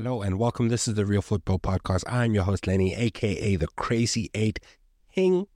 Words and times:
Hello 0.00 0.22
and 0.22 0.38
welcome. 0.38 0.68
This 0.68 0.86
is 0.86 0.94
the 0.94 1.04
Real 1.04 1.22
Football 1.22 1.58
Podcast. 1.58 2.04
I'm 2.06 2.32
your 2.32 2.44
host, 2.44 2.68
Lenny, 2.68 2.94
aka 2.94 3.56
the 3.56 3.66
Crazy 3.66 4.30
Eight 4.32 4.60
King. 5.12 5.48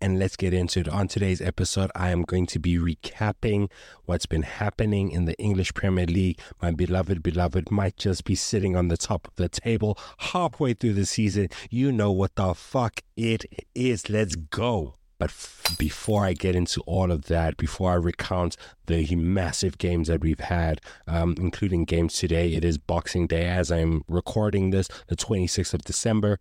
And 0.00 0.18
let's 0.18 0.34
get 0.34 0.52
into 0.52 0.80
it. 0.80 0.88
On 0.88 1.06
today's 1.06 1.40
episode, 1.40 1.92
I 1.94 2.10
am 2.10 2.22
going 2.22 2.46
to 2.46 2.58
be 2.58 2.76
recapping 2.76 3.70
what's 4.04 4.26
been 4.26 4.42
happening 4.42 5.12
in 5.12 5.26
the 5.26 5.38
English 5.38 5.74
Premier 5.74 6.06
League. 6.06 6.40
My 6.60 6.72
beloved, 6.72 7.22
beloved 7.22 7.70
might 7.70 7.96
just 7.96 8.24
be 8.24 8.34
sitting 8.34 8.74
on 8.74 8.88
the 8.88 8.96
top 8.96 9.28
of 9.28 9.36
the 9.36 9.48
table 9.48 9.96
halfway 10.18 10.74
through 10.74 10.94
the 10.94 11.06
season. 11.06 11.48
You 11.70 11.92
know 11.92 12.10
what 12.10 12.34
the 12.34 12.52
fuck 12.52 13.00
it 13.16 13.44
is. 13.76 14.10
Let's 14.10 14.34
go. 14.34 14.96
But 15.24 15.30
f- 15.30 15.78
before 15.78 16.26
I 16.26 16.34
get 16.34 16.54
into 16.54 16.82
all 16.82 17.10
of 17.10 17.24
that, 17.28 17.56
before 17.56 17.92
I 17.92 17.94
recount 17.94 18.58
the 18.88 19.16
massive 19.16 19.78
games 19.78 20.08
that 20.08 20.20
we've 20.20 20.38
had, 20.38 20.82
um, 21.06 21.34
including 21.38 21.86
games 21.86 22.18
today, 22.18 22.52
it 22.52 22.62
is 22.62 22.76
Boxing 22.76 23.26
Day 23.26 23.46
as 23.46 23.72
I'm 23.72 24.04
recording 24.06 24.68
this, 24.68 24.86
the 25.06 25.16
26th 25.16 25.72
of 25.72 25.80
December. 25.80 26.38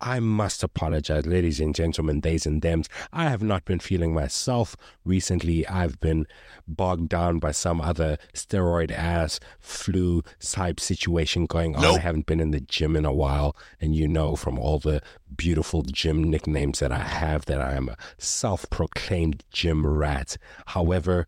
I 0.00 0.20
must 0.20 0.62
apologize, 0.62 1.26
ladies 1.26 1.60
and 1.60 1.74
gentlemen, 1.74 2.20
theys 2.20 2.46
and 2.46 2.60
thems. 2.60 2.88
I 3.12 3.28
have 3.28 3.42
not 3.42 3.64
been 3.64 3.78
feeling 3.78 4.14
myself. 4.14 4.76
Recently, 5.04 5.66
I've 5.66 6.00
been 6.00 6.26
bogged 6.66 7.08
down 7.08 7.38
by 7.38 7.52
some 7.52 7.80
other 7.80 8.18
steroid 8.34 8.90
ass 8.90 9.40
flu 9.58 10.22
type 10.40 10.80
situation 10.80 11.46
going 11.46 11.76
on. 11.76 11.82
Nope. 11.82 11.96
I 11.96 12.00
haven't 12.00 12.26
been 12.26 12.40
in 12.40 12.50
the 12.50 12.60
gym 12.60 12.96
in 12.96 13.04
a 13.04 13.12
while. 13.12 13.56
And 13.80 13.94
you 13.94 14.08
know 14.08 14.36
from 14.36 14.58
all 14.58 14.78
the 14.78 15.02
beautiful 15.36 15.82
gym 15.82 16.24
nicknames 16.30 16.80
that 16.80 16.92
I 16.92 16.98
have 16.98 17.46
that 17.46 17.60
I 17.60 17.74
am 17.74 17.88
a 17.88 17.96
self 18.18 18.68
proclaimed 18.70 19.44
gym 19.50 19.86
rat. 19.86 20.36
However, 20.66 21.26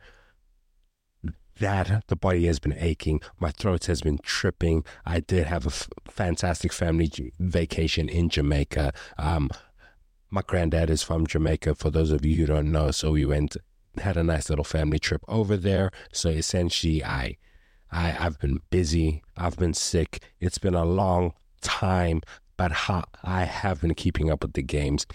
that 1.61 2.05
the 2.09 2.17
body 2.17 2.47
has 2.47 2.59
been 2.59 2.77
aching. 2.79 3.21
My 3.39 3.51
throat 3.51 3.87
has 3.87 4.03
been 4.03 4.19
tripping. 4.19 4.85
I 5.05 5.21
did 5.21 5.47
have 5.47 5.67
a 5.67 5.71
f- 5.71 5.89
fantastic 6.09 6.73
family 6.73 7.11
vacation 7.39 8.09
in 8.09 8.29
Jamaica. 8.29 8.93
Um, 9.19 9.51
my 10.31 10.43
granddad 10.47 10.91
is 10.91 11.03
from 11.03 11.27
Jamaica, 11.27 11.75
for 11.75 11.91
those 11.91 12.11
of 12.11 12.25
you 12.25 12.37
who 12.37 12.47
don't 12.47 12.71
know. 12.71 12.91
So 12.91 13.13
we 13.13 13.25
went, 13.25 13.57
had 13.99 14.17
a 14.17 14.25
nice 14.25 14.51
little 14.51 14.65
family 14.65 14.99
trip 14.99 15.23
over 15.29 15.57
there. 15.57 15.91
So 16.13 16.29
essentially, 16.29 17.05
I, 17.05 17.39
I, 17.91 18.17
I've 18.19 18.39
been 18.39 18.61
busy. 18.71 19.23
I've 19.37 19.57
been 19.57 19.75
sick. 19.75 20.23
It's 20.41 20.59
been 20.59 20.75
a 20.75 20.85
long 20.85 21.33
time, 21.61 22.21
but 22.57 22.73
ha- 22.73 23.07
I 23.23 23.45
have 23.45 23.81
been 23.81 23.95
keeping 23.95 24.31
up 24.31 24.43
with 24.43 24.53
the 24.53 24.63
games. 24.63 25.07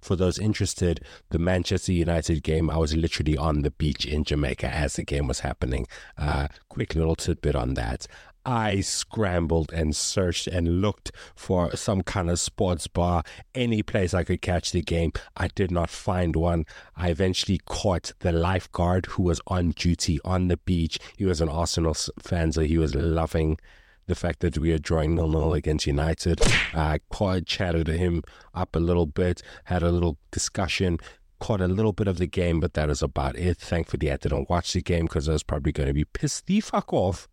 For 0.00 0.16
those 0.16 0.38
interested, 0.38 1.00
the 1.30 1.38
Manchester 1.38 1.92
United 1.92 2.42
game, 2.42 2.70
I 2.70 2.78
was 2.78 2.96
literally 2.96 3.36
on 3.36 3.62
the 3.62 3.70
beach 3.70 4.06
in 4.06 4.24
Jamaica 4.24 4.68
as 4.68 4.94
the 4.94 5.04
game 5.04 5.26
was 5.26 5.40
happening. 5.40 5.86
Uh, 6.16 6.48
quick 6.68 6.94
little 6.94 7.16
tidbit 7.16 7.54
on 7.54 7.74
that. 7.74 8.06
I 8.46 8.80
scrambled 8.80 9.72
and 9.72 9.94
searched 9.94 10.46
and 10.46 10.80
looked 10.80 11.10
for 11.34 11.74
some 11.74 12.02
kind 12.02 12.30
of 12.30 12.38
sports 12.38 12.86
bar, 12.86 13.24
any 13.56 13.82
place 13.82 14.14
I 14.14 14.22
could 14.22 14.40
catch 14.40 14.70
the 14.70 14.82
game. 14.82 15.12
I 15.36 15.48
did 15.48 15.72
not 15.72 15.90
find 15.90 16.36
one. 16.36 16.64
I 16.94 17.10
eventually 17.10 17.60
caught 17.66 18.12
the 18.20 18.30
lifeguard 18.30 19.06
who 19.06 19.24
was 19.24 19.40
on 19.48 19.72
duty 19.72 20.20
on 20.24 20.46
the 20.46 20.58
beach. 20.58 21.00
He 21.16 21.24
was 21.24 21.40
an 21.40 21.48
Arsenal 21.48 21.94
fan, 22.20 22.52
so 22.52 22.60
he 22.60 22.78
was 22.78 22.94
loving 22.94 23.58
the 24.06 24.14
fact 24.14 24.40
that 24.40 24.58
we 24.58 24.72
are 24.72 24.78
drawing 24.78 25.14
nil 25.14 25.28
nil 25.28 25.54
against 25.54 25.86
United. 25.86 26.40
I 26.74 27.00
quite 27.10 27.46
chatted 27.46 27.88
him 27.88 28.22
up 28.54 28.76
a 28.76 28.80
little 28.80 29.06
bit, 29.06 29.42
had 29.64 29.82
a 29.82 29.90
little 29.90 30.18
discussion, 30.30 30.98
caught 31.40 31.60
a 31.60 31.68
little 31.68 31.92
bit 31.92 32.08
of 32.08 32.18
the 32.18 32.26
game, 32.26 32.60
but 32.60 32.74
that 32.74 32.90
is 32.90 33.02
about 33.02 33.36
it. 33.36 33.58
Thankfully, 33.58 34.10
I 34.10 34.16
didn't 34.16 34.48
watch 34.48 34.72
the 34.72 34.82
game 34.82 35.06
because 35.06 35.28
I 35.28 35.32
was 35.32 35.42
probably 35.42 35.72
going 35.72 35.88
to 35.88 35.94
be 35.94 36.04
pissed 36.04 36.46
the 36.46 36.60
fuck 36.60 36.92
off 36.92 37.28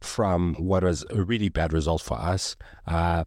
from 0.00 0.54
what 0.54 0.84
was 0.84 1.04
a 1.10 1.22
really 1.22 1.48
bad 1.48 1.72
result 1.72 2.02
for 2.02 2.18
us. 2.18 2.56
Uh, 2.86 3.24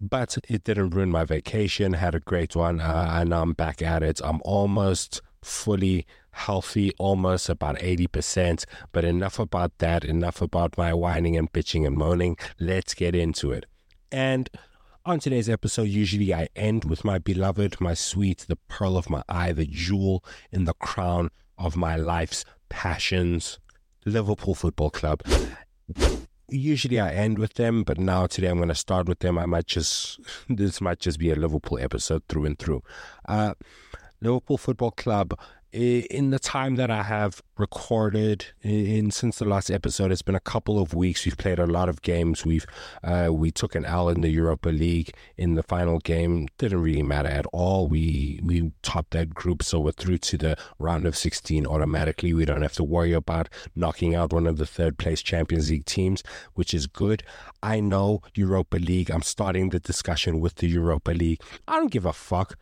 but 0.00 0.36
it 0.48 0.64
didn't 0.64 0.90
ruin 0.90 1.10
my 1.10 1.24
vacation. 1.24 1.92
Had 1.92 2.14
a 2.14 2.20
great 2.20 2.56
one, 2.56 2.80
uh, 2.80 3.08
and 3.12 3.32
I'm 3.32 3.52
back 3.52 3.82
at 3.82 4.02
it. 4.02 4.20
I'm 4.22 4.40
almost 4.44 5.22
fully 5.42 6.06
healthy, 6.32 6.92
almost 6.98 7.48
about 7.48 7.78
80%. 7.78 8.64
But 8.90 9.04
enough 9.04 9.38
about 9.38 9.78
that, 9.78 10.04
enough 10.04 10.42
about 10.42 10.76
my 10.76 10.92
whining 10.92 11.36
and 11.36 11.52
bitching 11.52 11.86
and 11.86 11.96
moaning. 11.96 12.36
Let's 12.58 12.94
get 12.94 13.14
into 13.14 13.52
it. 13.52 13.66
And 14.10 14.50
on 15.04 15.18
today's 15.18 15.48
episode, 15.48 15.88
usually 15.88 16.34
I 16.34 16.48
end 16.54 16.84
with 16.84 17.04
my 17.04 17.18
beloved, 17.18 17.80
my 17.80 17.94
sweet, 17.94 18.44
the 18.48 18.56
pearl 18.68 18.96
of 18.96 19.10
my 19.10 19.22
eye, 19.28 19.52
the 19.52 19.66
jewel 19.66 20.24
in 20.50 20.64
the 20.64 20.74
crown 20.74 21.30
of 21.58 21.76
my 21.76 21.96
life's 21.96 22.44
passions, 22.68 23.58
Liverpool 24.04 24.54
Football 24.54 24.90
Club. 24.90 25.22
Usually 26.48 27.00
I 27.00 27.12
end 27.12 27.38
with 27.38 27.54
them, 27.54 27.82
but 27.82 27.98
now 27.98 28.26
today 28.26 28.48
I'm 28.48 28.58
going 28.58 28.68
to 28.68 28.74
start 28.74 29.08
with 29.08 29.20
them. 29.20 29.38
I 29.38 29.46
might 29.46 29.66
just, 29.66 30.20
this 30.48 30.80
might 30.80 30.98
just 30.98 31.18
be 31.18 31.30
a 31.30 31.36
Liverpool 31.36 31.78
episode 31.78 32.22
through 32.28 32.44
and 32.44 32.58
through. 32.58 32.82
Uh, 33.26 33.54
Liverpool 34.20 34.58
Football 34.58 34.92
Club 34.92 35.36
in 35.72 36.30
the 36.30 36.38
time 36.38 36.76
that 36.76 36.90
I 36.90 37.02
have 37.02 37.42
recorded 37.56 38.46
in 38.62 39.10
since 39.10 39.38
the 39.38 39.46
last 39.46 39.70
episode, 39.70 40.12
it's 40.12 40.20
been 40.20 40.34
a 40.34 40.40
couple 40.40 40.78
of 40.78 40.92
weeks. 40.92 41.24
We've 41.24 41.36
played 41.36 41.58
a 41.58 41.66
lot 41.66 41.88
of 41.88 42.02
games. 42.02 42.44
We've 42.44 42.66
uh, 43.02 43.30
we 43.32 43.50
took 43.50 43.74
an 43.74 43.86
L 43.86 44.10
in 44.10 44.20
the 44.20 44.28
Europa 44.28 44.68
League 44.68 45.14
in 45.38 45.54
the 45.54 45.62
final 45.62 45.98
game. 45.98 46.48
Didn't 46.58 46.82
really 46.82 47.02
matter 47.02 47.30
at 47.30 47.46
all. 47.54 47.88
We 47.88 48.38
we 48.42 48.72
topped 48.82 49.12
that 49.12 49.32
group, 49.32 49.62
so 49.62 49.80
we're 49.80 49.92
through 49.92 50.18
to 50.18 50.36
the 50.36 50.56
round 50.78 51.06
of 51.06 51.16
16 51.16 51.66
automatically. 51.66 52.34
We 52.34 52.44
don't 52.44 52.62
have 52.62 52.74
to 52.74 52.84
worry 52.84 53.14
about 53.14 53.48
knocking 53.74 54.14
out 54.14 54.32
one 54.34 54.46
of 54.46 54.58
the 54.58 54.66
third 54.66 54.98
place 54.98 55.22
Champions 55.22 55.70
League 55.70 55.86
teams, 55.86 56.22
which 56.52 56.74
is 56.74 56.86
good. 56.86 57.22
I 57.62 57.80
know 57.80 58.20
Europa 58.34 58.76
League. 58.76 59.10
I'm 59.10 59.22
starting 59.22 59.70
the 59.70 59.80
discussion 59.80 60.38
with 60.40 60.56
the 60.56 60.68
Europa 60.68 61.12
League. 61.12 61.40
I 61.66 61.76
don't 61.76 61.90
give 61.90 62.04
a 62.04 62.12
fuck 62.12 62.58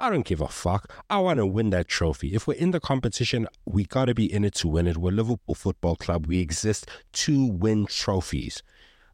I 0.00 0.08
don't 0.08 0.24
give 0.24 0.40
a 0.40 0.48
fuck. 0.48 0.90
I 1.10 1.18
want 1.18 1.36
to 1.36 1.46
win 1.46 1.68
that 1.70 1.86
trophy. 1.86 2.34
If 2.34 2.46
we're 2.46 2.54
in 2.54 2.70
the 2.70 2.80
competition, 2.80 3.46
we 3.66 3.84
got 3.84 4.06
to 4.06 4.14
be 4.14 4.32
in 4.32 4.46
it 4.46 4.54
to 4.54 4.68
win 4.68 4.86
it. 4.86 4.96
We're 4.96 5.12
Liverpool 5.12 5.54
Football 5.54 5.96
Club. 5.96 6.26
We 6.26 6.40
exist 6.40 6.88
to 7.12 7.44
win 7.44 7.84
trophies. 7.84 8.62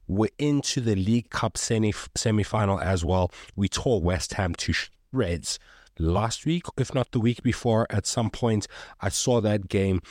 We're 0.07 0.31
into 0.39 0.81
the 0.81 0.95
League 0.95 1.31
Cup 1.31 1.59
semi 1.59 1.91
final 1.91 2.79
as 2.79 3.05
well. 3.05 3.33
We 3.57 3.69
tore 3.69 4.01
West 4.01 4.35
Ham 4.35 4.55
to 4.55 4.73
shreds 4.73 5.59
last 5.99 6.47
week, 6.47 6.67
if 6.79 6.95
not 6.95 7.11
the 7.11 7.19
week 7.19 7.43
before. 7.43 7.89
At 7.91 8.07
some 8.07 8.31
point, 8.31 8.69
I 9.01 9.09
saw 9.09 9.41
that 9.41 9.67
game. 9.67 10.03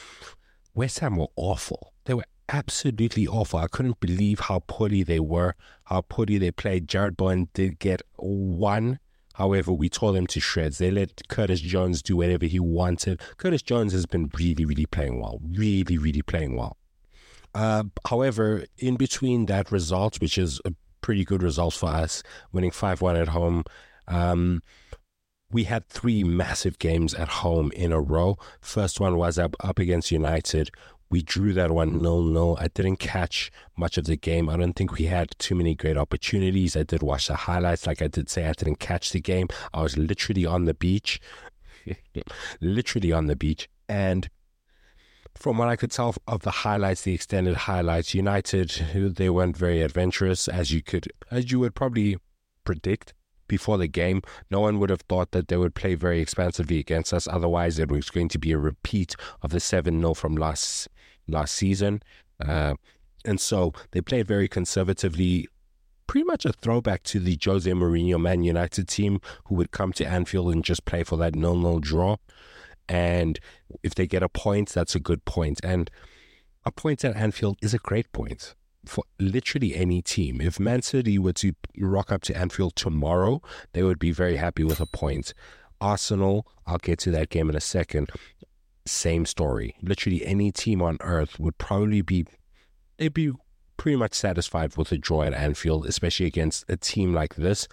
West 0.73 0.99
Ham 0.99 1.15
were 1.15 1.29
awful. 1.37 1.93
They 2.03 2.15
were 2.15 2.25
absolutely 2.49 3.25
awful. 3.25 3.59
I 3.59 3.67
couldn't 3.67 4.01
believe 4.01 4.41
how 4.41 4.59
poorly 4.67 5.03
they 5.03 5.21
were, 5.21 5.55
how 5.85 6.01
poorly 6.01 6.37
they 6.37 6.51
played. 6.51 6.89
Jarrod 6.89 7.15
Bowen 7.15 7.47
did 7.53 7.79
get 7.79 8.01
one 8.17 8.99
However, 9.35 9.73
we 9.73 9.89
tore 9.89 10.13
them 10.13 10.27
to 10.27 10.39
shreds. 10.39 10.77
They 10.77 10.91
let 10.91 11.27
Curtis 11.27 11.59
Jones 11.59 12.01
do 12.01 12.17
whatever 12.17 12.45
he 12.45 12.59
wanted. 12.59 13.21
Curtis 13.37 13.61
Jones 13.61 13.91
has 13.93 14.05
been 14.05 14.31
really, 14.37 14.65
really 14.65 14.85
playing 14.85 15.19
well. 15.19 15.41
Really, 15.51 15.97
really 15.97 16.21
playing 16.21 16.55
well. 16.55 16.77
Uh, 17.53 17.83
however, 18.07 18.65
in 18.77 18.95
between 18.95 19.45
that 19.47 19.71
result, 19.71 20.21
which 20.21 20.37
is 20.37 20.61
a 20.65 20.73
pretty 21.01 21.25
good 21.25 21.43
result 21.43 21.73
for 21.73 21.89
us, 21.89 22.23
winning 22.51 22.71
5 22.71 23.01
1 23.01 23.15
at 23.17 23.29
home, 23.29 23.63
um, 24.07 24.61
we 25.51 25.65
had 25.65 25.87
three 25.87 26.23
massive 26.23 26.79
games 26.79 27.13
at 27.13 27.27
home 27.27 27.71
in 27.73 27.91
a 27.91 28.01
row. 28.01 28.37
First 28.61 28.99
one 28.99 29.17
was 29.17 29.37
up, 29.37 29.55
up 29.61 29.79
against 29.79 30.11
United, 30.11 30.69
we 31.09 31.21
drew 31.21 31.53
that 31.53 31.71
one 31.71 31.91
mm-hmm. 31.91 32.01
nil 32.01 32.23
nil. 32.23 32.57
I 32.59 32.67
didn't 32.67 32.97
catch 32.97 33.51
much 33.77 33.97
of 33.97 34.05
the 34.05 34.17
game. 34.17 34.49
I 34.49 34.57
don't 34.57 34.73
think 34.73 34.93
we 34.93 35.05
had 35.05 35.35
too 35.37 35.55
many 35.55 35.75
great 35.75 35.97
opportunities. 35.97 36.75
I 36.75 36.83
did 36.83 37.03
watch 37.03 37.27
the 37.27 37.35
highlights. 37.35 37.87
Like 37.87 38.01
I 38.01 38.07
did 38.07 38.29
say, 38.29 38.47
I 38.47 38.53
didn't 38.53 38.79
catch 38.79 39.11
the 39.11 39.21
game. 39.21 39.47
I 39.73 39.81
was 39.81 39.97
literally 39.97 40.45
on 40.45 40.65
the 40.65 40.73
beach, 40.73 41.19
literally 42.61 43.11
on 43.11 43.27
the 43.27 43.35
beach. 43.35 43.69
And 43.87 44.29
from 45.35 45.57
what 45.57 45.67
I 45.67 45.75
could 45.75 45.91
tell 45.91 46.15
of 46.27 46.41
the 46.41 46.51
highlights, 46.51 47.01
the 47.01 47.13
extended 47.13 47.55
highlights, 47.55 48.13
United, 48.13 48.69
they 49.15 49.29
weren't 49.29 49.57
very 49.57 49.81
adventurous, 49.81 50.47
as 50.47 50.71
you 50.71 50.81
could, 50.81 51.07
as 51.29 51.51
you 51.51 51.59
would 51.59 51.75
probably 51.75 52.17
predict 52.63 53.13
before 53.47 53.77
the 53.77 53.87
game. 53.87 54.21
No 54.49 54.61
one 54.61 54.79
would 54.79 54.89
have 54.89 55.01
thought 55.01 55.31
that 55.31 55.49
they 55.49 55.57
would 55.57 55.75
play 55.75 55.95
very 55.95 56.19
expansively 56.19 56.79
against 56.79 57.13
us. 57.13 57.27
Otherwise, 57.27 57.77
it 57.79 57.91
was 57.91 58.09
going 58.09 58.29
to 58.29 58.39
be 58.39 58.51
a 58.51 58.57
repeat 58.57 59.15
of 59.41 59.51
the 59.51 59.59
7 59.59 59.99
0 59.99 60.13
from 60.13 60.35
last 60.35 60.87
last 61.27 61.55
season. 61.55 62.01
Uh, 62.45 62.75
and 63.23 63.39
so 63.39 63.73
they 63.91 64.01
played 64.01 64.27
very 64.27 64.47
conservatively, 64.47 65.47
pretty 66.07 66.25
much 66.25 66.45
a 66.45 66.53
throwback 66.53 67.03
to 67.03 67.19
the 67.19 67.39
Jose 67.43 67.69
Mourinho 67.69 68.19
Man 68.19 68.43
United 68.43 68.87
team 68.87 69.19
who 69.45 69.55
would 69.55 69.71
come 69.71 69.93
to 69.93 70.05
Anfield 70.05 70.53
and 70.53 70.63
just 70.63 70.85
play 70.85 71.03
for 71.03 71.17
that 71.17 71.35
nil 71.35 71.55
nil 71.55 71.79
draw. 71.79 72.17
And 72.87 73.39
if 73.81 73.95
they 73.95 74.05
get 74.05 74.21
a 74.21 74.29
point, 74.29 74.69
that's 74.69 74.95
a 74.95 74.99
good 74.99 75.25
point. 75.25 75.59
And 75.63 75.89
a 76.65 76.71
point 76.71 77.03
at 77.03 77.15
Anfield 77.15 77.57
is 77.61 77.73
a 77.73 77.79
great 77.79 78.11
point 78.11 78.53
for 78.85 79.03
literally 79.19 79.75
any 79.75 80.01
team. 80.03 80.39
If 80.39 80.59
Man 80.59 80.83
City 80.83 81.17
were 81.17 81.33
to 81.33 81.53
rock 81.79 82.11
up 82.11 82.21
to 82.23 82.37
Anfield 82.37 82.75
tomorrow, 82.75 83.41
they 83.73 83.81
would 83.81 83.97
be 83.97 84.11
very 84.11 84.35
happy 84.35 84.63
with 84.63 84.79
a 84.79 84.85
point. 84.85 85.33
Arsenal, 85.81 86.47
I'll 86.67 86.77
get 86.77 86.99
to 86.99 87.11
that 87.11 87.29
game 87.29 87.49
in 87.49 87.55
a 87.55 87.61
second 87.61 88.09
same 88.85 89.25
story. 89.25 89.75
Literally 89.81 90.25
any 90.25 90.51
team 90.51 90.81
on 90.81 90.97
earth 91.01 91.39
would 91.39 91.57
probably 91.57 92.01
be 92.01 92.25
they'd 92.97 93.13
be 93.13 93.33
pretty 93.77 93.97
much 93.97 94.13
satisfied 94.13 94.75
with 94.77 94.91
a 94.91 94.97
draw 94.97 95.23
at 95.23 95.33
Anfield, 95.33 95.85
especially 95.85 96.25
against 96.25 96.65
a 96.69 96.77
team 96.77 97.13
like 97.13 97.35
this. 97.35 97.67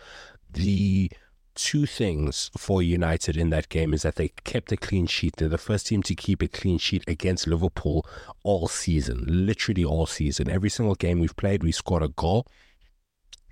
The 0.53 1.11
two 1.55 1.87
things 1.87 2.51
for 2.57 2.83
United 2.83 3.37
in 3.37 3.51
that 3.51 3.69
game 3.69 3.93
is 3.93 4.03
that 4.03 4.17
they 4.17 4.29
kept 4.45 4.73
a 4.73 4.77
clean 4.77 5.07
sheet. 5.07 5.37
They're 5.37 5.49
the 5.49 5.59
first 5.59 5.87
team 5.87 6.03
to 6.05 6.15
keep 6.15 6.43
a 6.43 6.49
clean 6.49 6.79
sheet 6.79 7.05
against 7.07 7.47
Liverpool 7.47 8.07
all 8.43 8.69
season, 8.69 9.25
literally 9.27 9.85
all 9.85 10.07
season. 10.07 10.51
Every 10.51 10.71
single 10.71 10.95
game 10.95 11.21
we've 11.21 11.37
played, 11.37 11.63
we 11.63 11.73
scored 11.73 12.03
a 12.03 12.09
goal. 12.09 12.47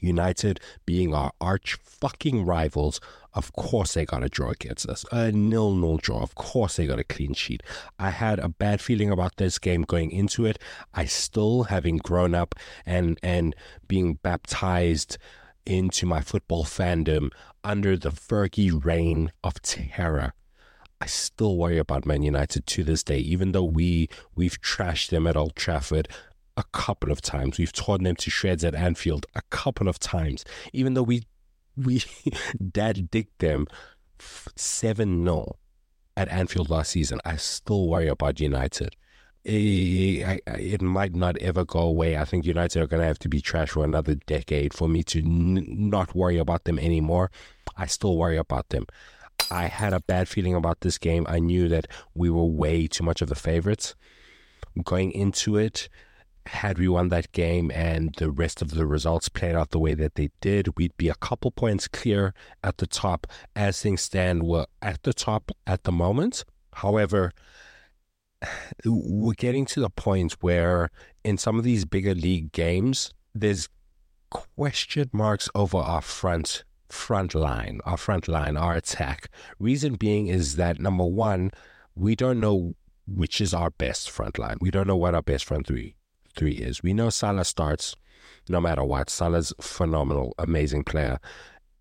United 0.01 0.61
being 0.87 1.15
our 1.15 1.33
arch 1.41 1.79
fucking 1.83 2.45
rivals, 2.45 3.01
of 3.35 3.53
course 3.53 3.95
they 3.95 4.05
got 4.05 4.25
a 4.25 4.29
draw 4.29 4.51
against 4.51 4.89
us. 4.89 5.05
A 5.13 5.31
nil 5.31 5.75
nil 5.75 5.99
draw. 5.99 6.23
Of 6.23 6.35
course 6.35 6.77
they 6.77 6.87
got 6.87 6.99
a 6.99 7.05
clean 7.05 7.35
sheet. 7.35 7.63
I 7.99 8.11
had 8.11 8.39
a 8.39 8.49
bad 8.49 8.81
feeling 8.81 9.11
about 9.11 9.37
this 9.37 9.59
game 9.59 9.83
going 9.83 10.11
into 10.11 10.47
it. 10.47 10.59
I 10.95 11.05
still, 11.05 11.65
having 11.65 11.99
grown 11.99 12.35
up 12.35 12.55
and 12.85 13.19
and 13.23 13.55
being 13.87 14.15
baptized 14.15 15.19
into 15.67 16.07
my 16.07 16.21
football 16.21 16.65
fandom 16.65 17.31
under 17.63 17.97
the 17.97 18.11
Fergie 18.11 18.85
reign 18.85 19.31
of 19.45 19.61
terror. 19.63 20.33
I 21.03 21.07
still 21.07 21.57
worry 21.57 21.79
about 21.79 22.05
Man 22.05 22.23
United 22.23 22.67
to 22.67 22.85
this 22.85 23.03
day, 23.03 23.19
even 23.19 23.53
though 23.53 23.65
we 23.65 24.09
we've 24.35 24.61
trashed 24.61 25.09
them 25.11 25.27
at 25.27 25.37
Old 25.37 25.57
Trafford 25.57 26.09
a 26.57 26.65
couple 26.73 27.11
of 27.11 27.21
times. 27.21 27.59
We've 27.59 27.73
torn 27.73 28.05
them 28.05 28.17
to 28.17 28.31
shreds 28.31 28.65
at 28.65 28.75
Anfield 28.75 29.27
a 29.35 29.43
couple 29.51 29.89
of 29.89 29.99
times, 29.99 30.45
even 30.73 30.95
though 30.95 31.03
we 31.03 31.25
we 31.77 32.03
dad 32.73 33.11
dicked 33.11 33.39
them 33.39 33.67
seven 34.57 35.25
0 35.25 35.57
at 36.17 36.29
Anfield 36.29 36.71
last 36.71 36.91
season. 36.91 37.21
I 37.25 37.37
still 37.37 37.89
worry 37.89 38.09
about 38.09 38.41
United 38.41 38.97
eh, 39.47 40.37
it, 40.37 40.43
it 40.47 40.83
might 40.83 41.15
not 41.15 41.39
ever 41.39 41.65
go 41.65 41.81
away. 41.81 42.17
I 42.17 42.25
think 42.25 42.45
United 42.45 42.83
are 42.83 42.87
going 42.87 43.01
to 43.01 43.07
have 43.07 43.19
to 43.21 43.29
be 43.29 43.41
trash 43.41 43.71
for 43.71 43.85
another 43.85 44.15
decade 44.15 44.75
for 44.75 44.89
me 44.89 45.03
to 45.05 45.21
n- 45.21 45.67
not 45.69 46.15
worry 46.15 46.39
about 46.39 46.65
them 46.65 46.79
anymore. 46.79 47.31
I 47.77 47.87
still 47.87 48.17
worry 48.17 48.37
about 48.37 48.69
them. 48.69 48.87
I 49.51 49.67
had 49.67 49.93
a 49.93 50.01
bad 50.01 50.29
feeling 50.29 50.55
about 50.55 50.81
this 50.83 50.99
game. 50.99 51.27
I 51.29 51.39
knew 51.39 51.69
that 51.69 51.87
we 52.15 52.29
were 52.31 52.45
way 52.45 52.87
too 52.87 53.05
much 53.05 53.23
of 53.23 53.29
the 53.29 53.35
favorites 53.35 53.95
going 54.85 55.13
into 55.13 55.57
it. 55.57 55.89
Had 56.47 56.79
we 56.79 56.89
won 56.89 57.09
that 57.09 57.33
game 57.33 57.71
and 57.73 58.15
the 58.17 58.31
rest 58.31 58.63
of 58.63 58.71
the 58.71 58.87
results 58.87 59.29
played 59.29 59.55
out 59.55 59.71
the 59.71 59.79
way 59.79 59.95
that 59.95 60.15
they 60.15 60.31
did, 60.41 60.77
we'd 60.77 60.97
be 60.97 61.09
a 61.09 61.15
couple 61.15 61.51
points 61.51 61.87
clear 61.87 62.35
at 62.65 62.79
the 62.79 62.87
top. 62.87 63.27
As 63.55 63.81
things 63.81 64.01
stand, 64.01 64.43
we're 64.43 64.67
at 64.83 65.03
the 65.03 65.13
top 65.13 65.51
at 65.67 65.85
the 65.85 65.93
moment. 65.93 66.45
However, 66.75 67.33
we're 68.85 69.35
getting 69.35 69.67
to 69.67 69.81
the 69.81 69.91
point 69.91 70.33
where 70.41 70.91
in 71.25 71.37
some 71.37 71.59
of 71.59 71.65
these 71.65 71.85
bigger 71.85 72.15
league 72.15 72.53
games, 72.53 73.13
there's 73.35 73.69
question 74.31 75.11
marks 75.13 75.49
over 75.55 75.79
our 75.79 76.01
front 76.01 76.65
front 76.89 77.35
line, 77.35 77.81
our 77.85 77.97
front 77.97 78.27
line, 78.29 78.57
our 78.57 78.75
attack. 78.75 79.29
Reason 79.59 79.95
being 79.95 80.27
is 80.27 80.57
that 80.57 80.81
number 80.81 81.05
one, 81.05 81.51
we 81.95 82.17
don't 82.17 82.41
know 82.41 82.75
which 83.07 83.41
is 83.41 83.55
our 83.55 83.71
best 83.71 84.11
front 84.11 84.39
line. 84.39 84.57
We 84.61 84.71
don't 84.71 84.87
know 84.87 84.97
what 84.97 85.15
our 85.15 85.23
best 85.23 85.45
front 85.45 85.67
three 85.67 85.95
three 86.41 86.53
is. 86.53 86.83
We 86.83 86.95
know 86.95 87.11
Salah 87.11 87.45
starts 87.45 87.95
no 88.49 88.61
matter 88.61 88.83
what. 88.83 89.11
Salah's 89.11 89.53
phenomenal, 89.61 90.35
amazing 90.39 90.85
player. 90.85 91.19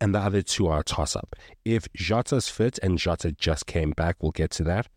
And 0.01 0.13
the 0.13 0.19
other 0.19 0.41
two 0.41 0.67
are 0.67 0.81
a 0.81 0.83
toss 0.83 1.15
up. 1.15 1.33
If 1.63 1.87
Jota's 1.93 2.49
fit 2.49 2.77
and 2.83 2.97
Jota 2.97 3.31
just 3.31 3.65
came 3.67 3.91
back, 3.91 4.17
we'll 4.19 4.31
get 4.33 4.51
to 4.51 4.63
that. 4.65 4.87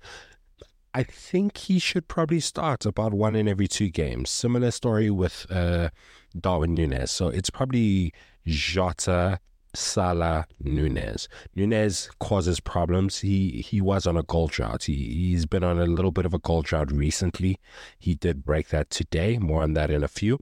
I 0.94 1.04
think 1.04 1.56
he 1.56 1.78
should 1.78 2.08
probably 2.08 2.40
start 2.40 2.84
about 2.84 3.14
one 3.14 3.36
in 3.36 3.46
every 3.48 3.68
two 3.68 3.88
games. 3.88 4.30
Similar 4.30 4.72
story 4.72 5.10
with 5.10 5.46
uh, 5.48 5.90
Darwin 6.38 6.74
Nunez. 6.74 7.12
So 7.12 7.28
it's 7.28 7.50
probably 7.50 8.12
Jota, 8.44 9.38
Salah, 9.74 10.46
Nunez. 10.60 11.28
Nunez 11.54 12.10
causes 12.20 12.60
problems. 12.60 13.20
He 13.20 13.62
he 13.62 13.80
was 13.80 14.06
on 14.06 14.16
a 14.16 14.22
goal 14.22 14.48
drought. 14.48 14.84
He 14.84 14.94
he's 14.94 15.46
been 15.46 15.64
on 15.64 15.78
a 15.78 15.86
little 15.86 16.12
bit 16.12 16.26
of 16.26 16.34
a 16.34 16.38
goal 16.38 16.62
drought 16.62 16.92
recently. 16.92 17.58
He 17.98 18.14
did 18.14 18.44
break 18.44 18.68
that 18.68 18.90
today. 18.90 19.38
More 19.38 19.62
on 19.62 19.72
that 19.74 19.90
in 19.90 20.04
a 20.04 20.08
few. 20.08 20.38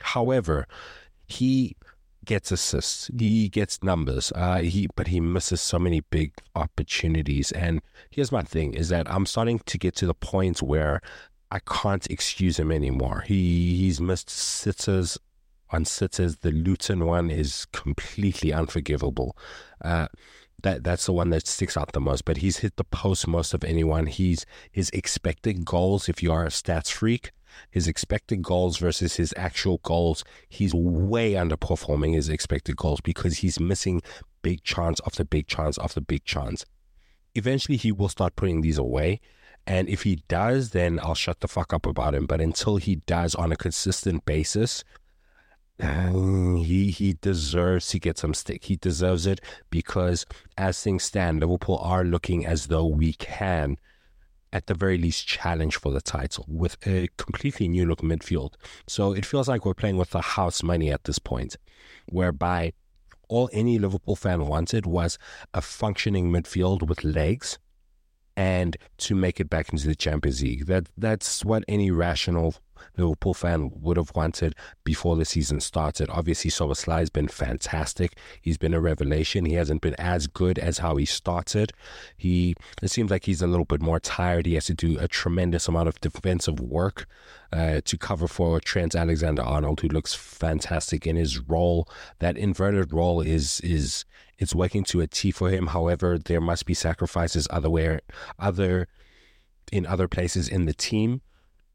However, 0.00 0.66
he 1.26 1.76
gets 2.24 2.52
assists. 2.52 3.10
He 3.18 3.48
gets 3.48 3.82
numbers. 3.82 4.32
Uh, 4.34 4.58
he 4.58 4.88
but 4.94 5.08
he 5.08 5.20
misses 5.20 5.60
so 5.60 5.78
many 5.78 6.00
big 6.00 6.32
opportunities. 6.54 7.52
And 7.52 7.80
here's 8.10 8.32
my 8.32 8.42
thing: 8.42 8.74
is 8.74 8.90
that 8.90 9.10
I'm 9.10 9.26
starting 9.26 9.60
to 9.60 9.78
get 9.78 9.94
to 9.96 10.06
the 10.06 10.14
point 10.14 10.62
where 10.62 11.00
I 11.50 11.60
can't 11.60 12.06
excuse 12.08 12.58
him 12.58 12.72
anymore. 12.72 13.22
He 13.26 13.76
he's 13.76 14.00
missed 14.00 14.28
sitters 14.28 15.18
on 15.74 15.84
sitters. 15.84 16.36
The 16.36 16.52
Luton 16.52 17.04
one 17.04 17.30
is 17.30 17.66
completely 17.72 18.52
unforgivable. 18.52 19.36
Uh, 19.82 20.08
that 20.62 20.82
that's 20.82 21.06
the 21.06 21.12
one 21.12 21.30
that 21.30 21.46
sticks 21.46 21.76
out 21.76 21.92
the 21.92 22.00
most. 22.00 22.24
But 22.24 22.38
he's 22.38 22.58
hit 22.58 22.76
the 22.76 22.84
post 22.84 23.28
most 23.28 23.52
of 23.54 23.64
anyone. 23.64 24.06
He's 24.06 24.46
his 24.70 24.90
expected 24.90 25.64
goals. 25.64 26.08
If 26.08 26.22
you 26.22 26.32
are 26.32 26.44
a 26.44 26.48
stats 26.48 26.90
freak, 26.90 27.32
his 27.70 27.86
expected 27.86 28.42
goals 28.42 28.78
versus 28.78 29.16
his 29.16 29.34
actual 29.36 29.78
goals, 29.78 30.24
he's 30.48 30.74
way 30.74 31.32
underperforming 31.32 32.14
his 32.14 32.28
expected 32.28 32.76
goals 32.76 33.00
because 33.00 33.38
he's 33.38 33.60
missing 33.60 34.02
big 34.42 34.62
chance 34.62 35.00
after 35.06 35.24
big 35.24 35.46
chance 35.46 35.78
after 35.78 36.00
big 36.00 36.24
chance. 36.24 36.64
Eventually, 37.34 37.76
he 37.76 37.92
will 37.92 38.08
start 38.08 38.36
putting 38.36 38.60
these 38.60 38.78
away. 38.78 39.20
And 39.66 39.88
if 39.88 40.02
he 40.02 40.22
does, 40.28 40.70
then 40.70 41.00
I'll 41.02 41.14
shut 41.14 41.40
the 41.40 41.48
fuck 41.48 41.72
up 41.72 41.86
about 41.86 42.14
him. 42.14 42.26
But 42.26 42.40
until 42.40 42.76
he 42.76 42.96
does 42.96 43.34
on 43.34 43.50
a 43.50 43.56
consistent 43.56 44.24
basis, 44.26 44.84
he 45.78 46.90
he 46.90 47.14
deserves 47.20 47.88
to 47.88 47.98
get 47.98 48.18
some 48.18 48.34
stick. 48.34 48.64
He 48.64 48.76
deserves 48.76 49.26
it 49.26 49.40
because 49.70 50.24
as 50.56 50.80
things 50.80 51.02
stand, 51.02 51.40
Liverpool 51.40 51.78
are 51.78 52.04
looking 52.04 52.46
as 52.46 52.68
though 52.68 52.86
we 52.86 53.14
can 53.14 53.76
at 54.52 54.68
the 54.68 54.74
very 54.74 54.96
least 54.96 55.26
challenge 55.26 55.76
for 55.76 55.90
the 55.90 56.00
title 56.00 56.44
with 56.48 56.76
a 56.86 57.08
completely 57.16 57.66
new 57.66 57.84
look 57.84 58.02
midfield. 58.02 58.54
So 58.86 59.12
it 59.12 59.26
feels 59.26 59.48
like 59.48 59.64
we're 59.66 59.74
playing 59.74 59.96
with 59.96 60.10
the 60.10 60.20
house 60.20 60.62
money 60.62 60.92
at 60.92 61.04
this 61.04 61.18
point, 61.18 61.56
whereby 62.06 62.72
all 63.28 63.50
any 63.52 63.78
Liverpool 63.78 64.14
fan 64.14 64.46
wanted 64.46 64.86
was 64.86 65.18
a 65.52 65.60
functioning 65.60 66.30
midfield 66.30 66.86
with 66.86 67.02
legs 67.02 67.58
and 68.36 68.76
to 68.98 69.14
make 69.14 69.40
it 69.40 69.48
back 69.48 69.72
into 69.72 69.86
the 69.86 69.94
Champions 69.94 70.42
League. 70.42 70.66
That 70.66 70.88
that's 70.96 71.44
what 71.44 71.64
any 71.68 71.90
rational 71.90 72.56
Liverpool 72.96 73.34
fan 73.34 73.70
would 73.74 73.96
have 73.96 74.12
wanted 74.14 74.54
before 74.84 75.16
the 75.16 75.24
season 75.24 75.60
started. 75.60 76.08
Obviously, 76.10 76.50
Szoboszlai 76.50 77.00
has 77.00 77.10
been 77.10 77.28
fantastic. 77.28 78.18
He's 78.40 78.58
been 78.58 78.74
a 78.74 78.80
revelation. 78.80 79.44
He 79.44 79.54
hasn't 79.54 79.80
been 79.80 79.94
as 79.98 80.26
good 80.26 80.58
as 80.58 80.78
how 80.78 80.96
he 80.96 81.04
started. 81.04 81.72
He 82.16 82.54
it 82.82 82.90
seems 82.90 83.10
like 83.10 83.24
he's 83.24 83.42
a 83.42 83.46
little 83.46 83.64
bit 83.64 83.82
more 83.82 84.00
tired. 84.00 84.46
He 84.46 84.54
has 84.54 84.66
to 84.66 84.74
do 84.74 84.98
a 84.98 85.08
tremendous 85.08 85.68
amount 85.68 85.88
of 85.88 86.00
defensive 86.00 86.60
work 86.60 87.06
uh, 87.52 87.80
to 87.84 87.98
cover 87.98 88.28
for 88.28 88.60
Trent 88.60 88.94
Alexander 88.94 89.42
Arnold, 89.42 89.80
who 89.80 89.88
looks 89.88 90.14
fantastic 90.14 91.06
in 91.06 91.16
his 91.16 91.38
role. 91.38 91.88
That 92.18 92.36
inverted 92.36 92.92
role 92.92 93.20
is 93.20 93.60
is 93.60 94.04
it's 94.38 94.54
working 94.54 94.84
to 94.84 95.00
a 95.00 95.06
T 95.06 95.30
for 95.30 95.50
him. 95.50 95.68
However, 95.68 96.18
there 96.18 96.40
must 96.40 96.66
be 96.66 96.74
sacrifices 96.74 97.46
other 97.50 97.70
where 97.70 98.00
other 98.38 98.88
in 99.72 99.86
other 99.86 100.08
places 100.08 100.48
in 100.48 100.66
the 100.66 100.74
team 100.74 101.22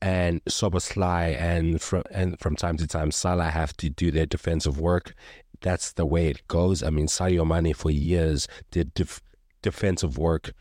and 0.02 0.44
Szoboszlai 0.46 1.40
and 1.40 1.82
from 1.82 2.04
and 2.12 2.40
from 2.40 2.56
time 2.56 2.78
to 2.78 2.88
time 2.88 3.12
Salah 3.12 3.50
have 3.50 3.76
to 3.78 3.90
do 3.90 4.12
their 4.12 4.26
defensive 4.26 4.80
work. 4.80 5.14
That's 5.62 5.92
the 5.92 6.06
way 6.06 6.28
it 6.28 6.48
goes. 6.48 6.82
I 6.84 6.90
mean, 6.90 7.08
Sadio 7.08 7.46
Mane 7.46 7.74
for 7.74 7.92
years 7.92 8.48
did 8.72 8.94
def- 8.94 9.22
defensive 9.62 10.18
work 10.18 10.54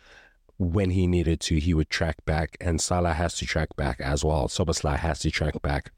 when 0.58 0.90
he 0.90 1.06
needed 1.06 1.40
to. 1.42 1.60
He 1.60 1.72
would 1.72 1.88
track 1.88 2.24
back, 2.24 2.56
and 2.60 2.80
Salah 2.80 3.14
has 3.14 3.34
to 3.36 3.46
track 3.46 3.76
back 3.76 4.00
as 4.00 4.24
well. 4.24 4.48
Szoboszlai 4.48 4.96
has 4.96 5.20
to 5.20 5.30
track 5.30 5.60
back. 5.62 5.92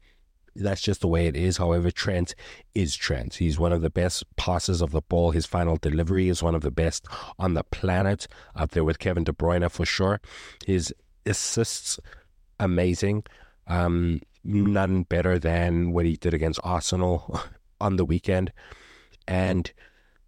That's 0.55 0.81
just 0.81 1.01
the 1.01 1.07
way 1.07 1.27
it 1.27 1.35
is. 1.35 1.57
However, 1.57 1.91
Trent 1.91 2.35
is 2.75 2.95
Trent. 2.95 3.35
He's 3.35 3.59
one 3.59 3.71
of 3.71 3.81
the 3.81 3.89
best 3.89 4.23
passers 4.35 4.81
of 4.81 4.91
the 4.91 5.01
ball. 5.01 5.31
His 5.31 5.45
final 5.45 5.77
delivery 5.77 6.29
is 6.29 6.43
one 6.43 6.55
of 6.55 6.61
the 6.61 6.71
best 6.71 7.07
on 7.39 7.53
the 7.53 7.63
planet, 7.63 8.27
up 8.55 8.71
there 8.71 8.83
with 8.83 8.99
Kevin 8.99 9.23
De 9.23 9.31
Bruyne 9.31 9.69
for 9.71 9.85
sure. 9.85 10.19
His 10.65 10.93
assists 11.25 11.99
amazing. 12.59 13.23
Um, 13.67 14.21
none 14.43 15.03
better 15.03 15.39
than 15.39 15.91
what 15.93 16.05
he 16.05 16.15
did 16.15 16.33
against 16.33 16.59
Arsenal 16.63 17.39
on 17.81 17.95
the 17.95 18.05
weekend, 18.05 18.51
and 19.27 19.71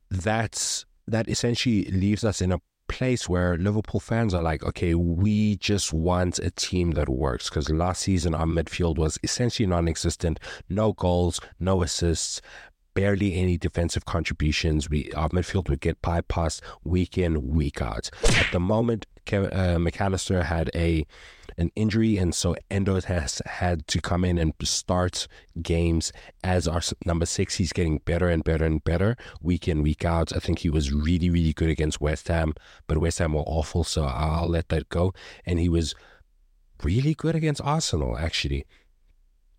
that's 0.10 0.86
that 1.08 1.28
essentially 1.28 1.86
leaves 1.86 2.24
us 2.24 2.42
in 2.42 2.52
a 2.52 2.62
place 2.94 3.28
where 3.28 3.58
Liverpool 3.58 4.00
fans 4.00 4.36
are 4.36 4.44
like, 4.44 4.64
okay, 4.64 4.94
we 4.94 5.56
just 5.56 5.92
want 5.94 6.38
a 6.38 6.52
team 6.52 6.92
that 6.92 7.10
works. 7.10 7.50
Because 7.50 7.68
last 7.70 8.04
season 8.04 8.36
our 8.36 8.46
midfield 8.46 8.98
was 8.98 9.18
essentially 9.24 9.66
non-existent, 9.66 10.40
no 10.70 10.94
goals, 10.94 11.42
no 11.60 11.82
assists, 11.82 12.40
barely 12.94 13.34
any 13.34 13.58
defensive 13.58 14.06
contributions. 14.06 14.92
We 14.92 15.12
our 15.14 15.30
midfield 15.30 15.70
would 15.70 15.82
get 15.82 16.04
bypassed 16.04 16.62
week 16.84 17.18
in, 17.18 17.48
week 17.48 17.82
out. 17.82 18.12
At 18.38 18.52
the 18.52 18.60
moment, 18.60 19.08
Kevin, 19.26 19.52
uh, 19.52 19.78
McAllister 19.80 20.44
had 20.44 20.70
a 20.76 21.08
an 21.58 21.72
injury, 21.76 22.18
and 22.18 22.34
so 22.34 22.56
Endo 22.70 23.00
has 23.02 23.42
had 23.46 23.88
to 23.88 24.02
come 24.02 24.26
in 24.26 24.38
and 24.38 24.54
start 24.64 25.28
games 25.62 26.12
as 26.44 26.68
our 26.68 26.82
number 27.06 27.26
six. 27.26 27.56
He's 27.56 27.74
getting 27.74 28.00
better 28.00 28.28
and 28.30 28.44
better 28.44 28.66
and 28.66 28.84
better 28.84 29.16
week 29.42 29.68
in 29.68 29.84
week 29.84 30.06
out. 30.06 30.36
I 30.36 30.40
think 30.40 30.60
he 30.60 30.70
was 30.70 30.92
really 30.92 31.30
really 31.30 31.54
good 31.54 31.70
against 31.70 32.02
West 32.02 32.28
Ham, 32.28 32.54
but 32.88 32.98
West 32.98 33.20
Ham 33.20 33.34
were 33.34 33.42
awful, 33.42 33.84
so 33.84 34.04
I'll 34.04 34.50
let 34.50 34.70
that 34.70 34.90
go. 34.90 35.14
And 35.46 35.60
he 35.60 35.70
was 35.70 35.96
really 36.84 37.14
good 37.14 37.36
against 37.36 37.62
Arsenal 37.62 38.18
actually. 38.18 38.66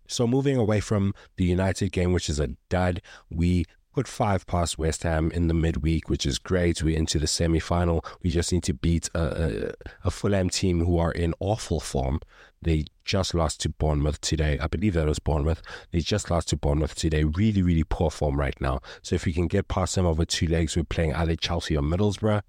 So 0.07 0.27
moving 0.27 0.57
away 0.57 0.79
from 0.79 1.13
the 1.37 1.45
United 1.45 1.91
game, 1.91 2.13
which 2.13 2.29
is 2.29 2.39
a 2.39 2.49
dud, 2.69 3.01
we 3.29 3.65
put 3.95 4.07
five 4.09 4.45
past 4.45 4.77
West 4.77 5.03
Ham 5.03 5.31
in 5.31 5.47
the 5.47 5.53
midweek, 5.53 6.09
which 6.09 6.25
is 6.25 6.37
great. 6.37 6.83
We're 6.83 6.97
into 6.97 7.17
the 7.17 7.27
semi 7.27 7.59
final. 7.59 8.03
We 8.21 8.29
just 8.29 8.51
need 8.51 8.63
to 8.63 8.73
beat 8.73 9.09
a, 9.15 9.23
a, 9.45 9.71
a, 10.03 10.11
Fulham 10.11 10.49
team 10.49 10.83
who 10.83 10.97
are 10.97 11.13
in 11.13 11.33
awful 11.39 11.79
form. 11.79 12.19
They 12.61 12.87
just 13.05 13.33
lost 13.33 13.61
to 13.61 13.69
Bournemouth 13.69 14.19
today. 14.19 14.59
I 14.59 14.67
believe 14.67 14.95
that 14.95 15.07
was 15.07 15.19
Bournemouth. 15.19 15.61
They 15.91 16.01
just 16.01 16.29
lost 16.29 16.49
to 16.49 16.57
Bournemouth 16.57 16.93
today. 16.93 17.23
Really, 17.23 17.61
really 17.61 17.85
poor 17.85 18.11
form 18.11 18.37
right 18.37 18.59
now. 18.59 18.81
So 19.01 19.15
if 19.15 19.25
we 19.25 19.31
can 19.31 19.47
get 19.47 19.69
past 19.69 19.95
them 19.95 20.05
over 20.05 20.25
two 20.25 20.47
legs, 20.47 20.75
we're 20.75 20.83
playing 20.83 21.13
either 21.13 21.37
Chelsea 21.37 21.77
or 21.77 21.81
Middlesbrough 21.81 22.41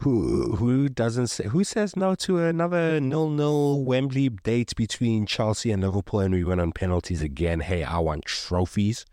who 0.00 0.56
who 0.56 0.90
doesn't 0.90 1.28
say, 1.28 1.44
who 1.44 1.64
says 1.64 1.96
no 1.96 2.14
to 2.14 2.38
another 2.38 3.00
nil 3.00 3.30
nil 3.30 3.82
Wembley 3.82 4.28
date 4.28 4.76
between 4.76 5.24
Chelsea 5.24 5.70
and 5.70 5.82
Liverpool 5.82 6.20
and 6.20 6.34
we 6.34 6.44
went 6.44 6.60
on 6.60 6.72
penalties 6.72 7.22
again? 7.22 7.60
Hey, 7.60 7.82
I 7.82 7.98
want 7.98 8.26
trophies, 8.26 9.06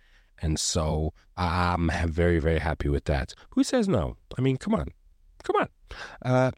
and 0.43 0.59
so 0.59 1.13
I'm 1.35 1.89
very 2.07 2.39
very 2.39 2.59
happy 2.59 2.89
with 2.89 3.05
that. 3.05 3.33
Who 3.51 3.63
says 3.63 3.87
no? 3.87 4.17
I 4.37 4.41
mean, 4.41 4.57
come 4.57 4.75
on, 4.75 4.89
come 5.43 5.55
on, 5.55 5.69
uh, 6.23 6.51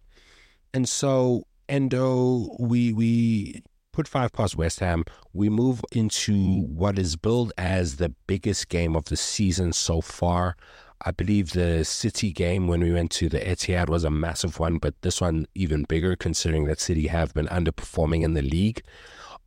and 0.74 0.90
so 0.90 1.48
Endo, 1.70 2.56
we 2.60 2.92
we 2.92 3.64
put 3.94 4.08
five 4.08 4.34
past 4.34 4.58
West 4.58 4.82
Ham. 4.82 5.06
We 5.32 5.50
move 5.50 5.82
into 5.92 6.64
what 6.64 7.00
is 7.00 7.16
billed 7.16 7.54
as 7.58 7.96
the 7.96 8.14
biggest 8.28 8.68
game 8.68 8.96
of 8.96 9.06
the 9.06 9.18
season 9.18 9.72
so 9.72 10.02
far. 10.02 10.58
I 11.02 11.12
believe 11.12 11.52
the 11.52 11.84
City 11.86 12.32
game 12.32 12.68
when 12.68 12.82
we 12.82 12.92
went 12.92 13.12
to 13.12 13.30
the 13.30 13.40
Etihad 13.40 13.90
was 13.90 14.04
a 14.04 14.10
massive 14.10 14.60
one, 14.60 14.78
but 14.78 15.02
this 15.02 15.22
one 15.22 15.46
even 15.54 15.84
bigger 15.84 16.16
considering 16.16 16.66
that 16.66 16.80
City 16.80 17.08
have 17.08 17.34
been 17.34 17.48
underperforming 17.48 18.24
in 18.24 18.34
the 18.34 18.42
league. 18.42 18.82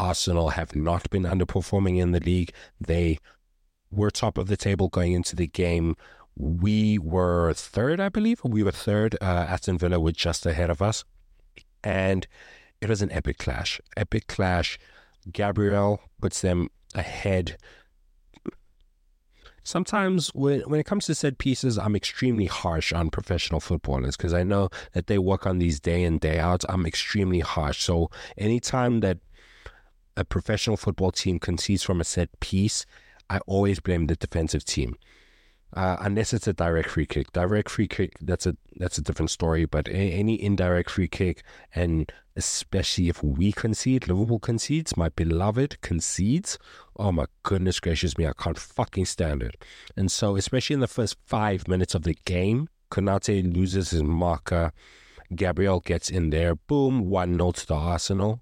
Arsenal 0.00 0.50
have 0.50 0.76
not 0.76 1.10
been 1.10 1.24
underperforming 1.24 1.98
in 2.00 2.12
the 2.12 2.20
league. 2.20 2.52
They 2.80 3.18
were 3.90 4.10
top 4.10 4.38
of 4.38 4.48
the 4.48 4.56
table 4.56 4.88
going 4.88 5.12
into 5.12 5.36
the 5.36 5.46
game. 5.46 5.96
We 6.36 6.98
were 6.98 7.52
third, 7.54 8.00
I 8.00 8.08
believe. 8.08 8.40
We 8.44 8.62
were 8.62 8.72
third. 8.72 9.16
Uh, 9.20 9.46
Aston 9.48 9.78
Villa 9.78 9.98
were 9.98 10.12
just 10.12 10.46
ahead 10.46 10.70
of 10.70 10.80
us. 10.80 11.04
And 11.82 12.26
it 12.80 12.88
was 12.88 13.02
an 13.02 13.10
epic 13.10 13.38
clash. 13.38 13.80
Epic 13.96 14.26
clash. 14.26 14.78
Gabriel 15.32 16.00
puts 16.20 16.40
them 16.40 16.70
ahead 16.94 17.56
sometimes 19.68 20.28
when 20.28 20.60
when 20.62 20.80
it 20.80 20.86
comes 20.86 21.06
to 21.06 21.14
set 21.14 21.38
pieces, 21.38 21.78
I'm 21.78 21.94
extremely 21.94 22.46
harsh 22.46 22.92
on 22.92 23.10
professional 23.10 23.60
footballers 23.60 24.16
because 24.16 24.32
I 24.32 24.42
know 24.42 24.70
that 24.92 25.06
they 25.06 25.18
work 25.18 25.46
on 25.46 25.58
these 25.58 25.78
day 25.78 26.02
in 26.02 26.18
day 26.18 26.38
out. 26.38 26.64
I'm 26.68 26.86
extremely 26.86 27.40
harsh. 27.40 27.82
So 27.82 28.10
anytime 28.36 29.00
that 29.00 29.18
a 30.16 30.24
professional 30.24 30.76
football 30.76 31.12
team 31.12 31.38
concedes 31.38 31.82
from 31.82 32.00
a 32.00 32.04
set 32.04 32.30
piece, 32.40 32.86
I 33.30 33.38
always 33.46 33.80
blame 33.80 34.06
the 34.06 34.16
defensive 34.16 34.64
team 34.64 34.96
uh, 35.74 35.96
unless 36.00 36.32
it's 36.32 36.46
a 36.46 36.52
direct 36.52 36.90
free 36.90 37.06
kick. 37.06 37.32
Direct 37.32 37.68
free 37.68 37.88
kick 37.88 38.16
that's 38.20 38.46
a 38.46 38.56
that's 38.76 38.98
a 38.98 39.02
different 39.02 39.30
story. 39.30 39.66
But 39.66 39.88
any 39.90 40.40
indirect 40.42 40.90
free 40.90 41.08
kick, 41.08 41.42
and 41.74 42.10
especially 42.36 43.08
if 43.08 43.22
we 43.22 43.52
concede, 43.52 44.08
Liverpool 44.08 44.38
concedes, 44.38 44.96
my 44.96 45.10
beloved 45.10 45.80
concedes. 45.80 46.58
Oh 46.96 47.12
my 47.12 47.26
goodness 47.42 47.80
gracious 47.80 48.16
me, 48.16 48.26
I 48.26 48.32
can't 48.32 48.58
fucking 48.58 49.06
stand 49.06 49.42
it. 49.42 49.62
And 49.96 50.10
so, 50.10 50.36
especially 50.36 50.74
in 50.74 50.80
the 50.80 50.86
first 50.86 51.16
five 51.24 51.68
minutes 51.68 51.94
of 51.94 52.02
the 52.02 52.16
game, 52.24 52.68
Konate 52.90 53.54
loses 53.54 53.90
his 53.90 54.02
marker. 54.02 54.72
Gabriel 55.34 55.80
gets 55.80 56.08
in 56.08 56.30
there. 56.30 56.54
Boom, 56.54 57.10
1 57.10 57.34
0 57.34 57.52
to 57.52 57.66
the 57.66 57.74
Arsenal 57.74 58.40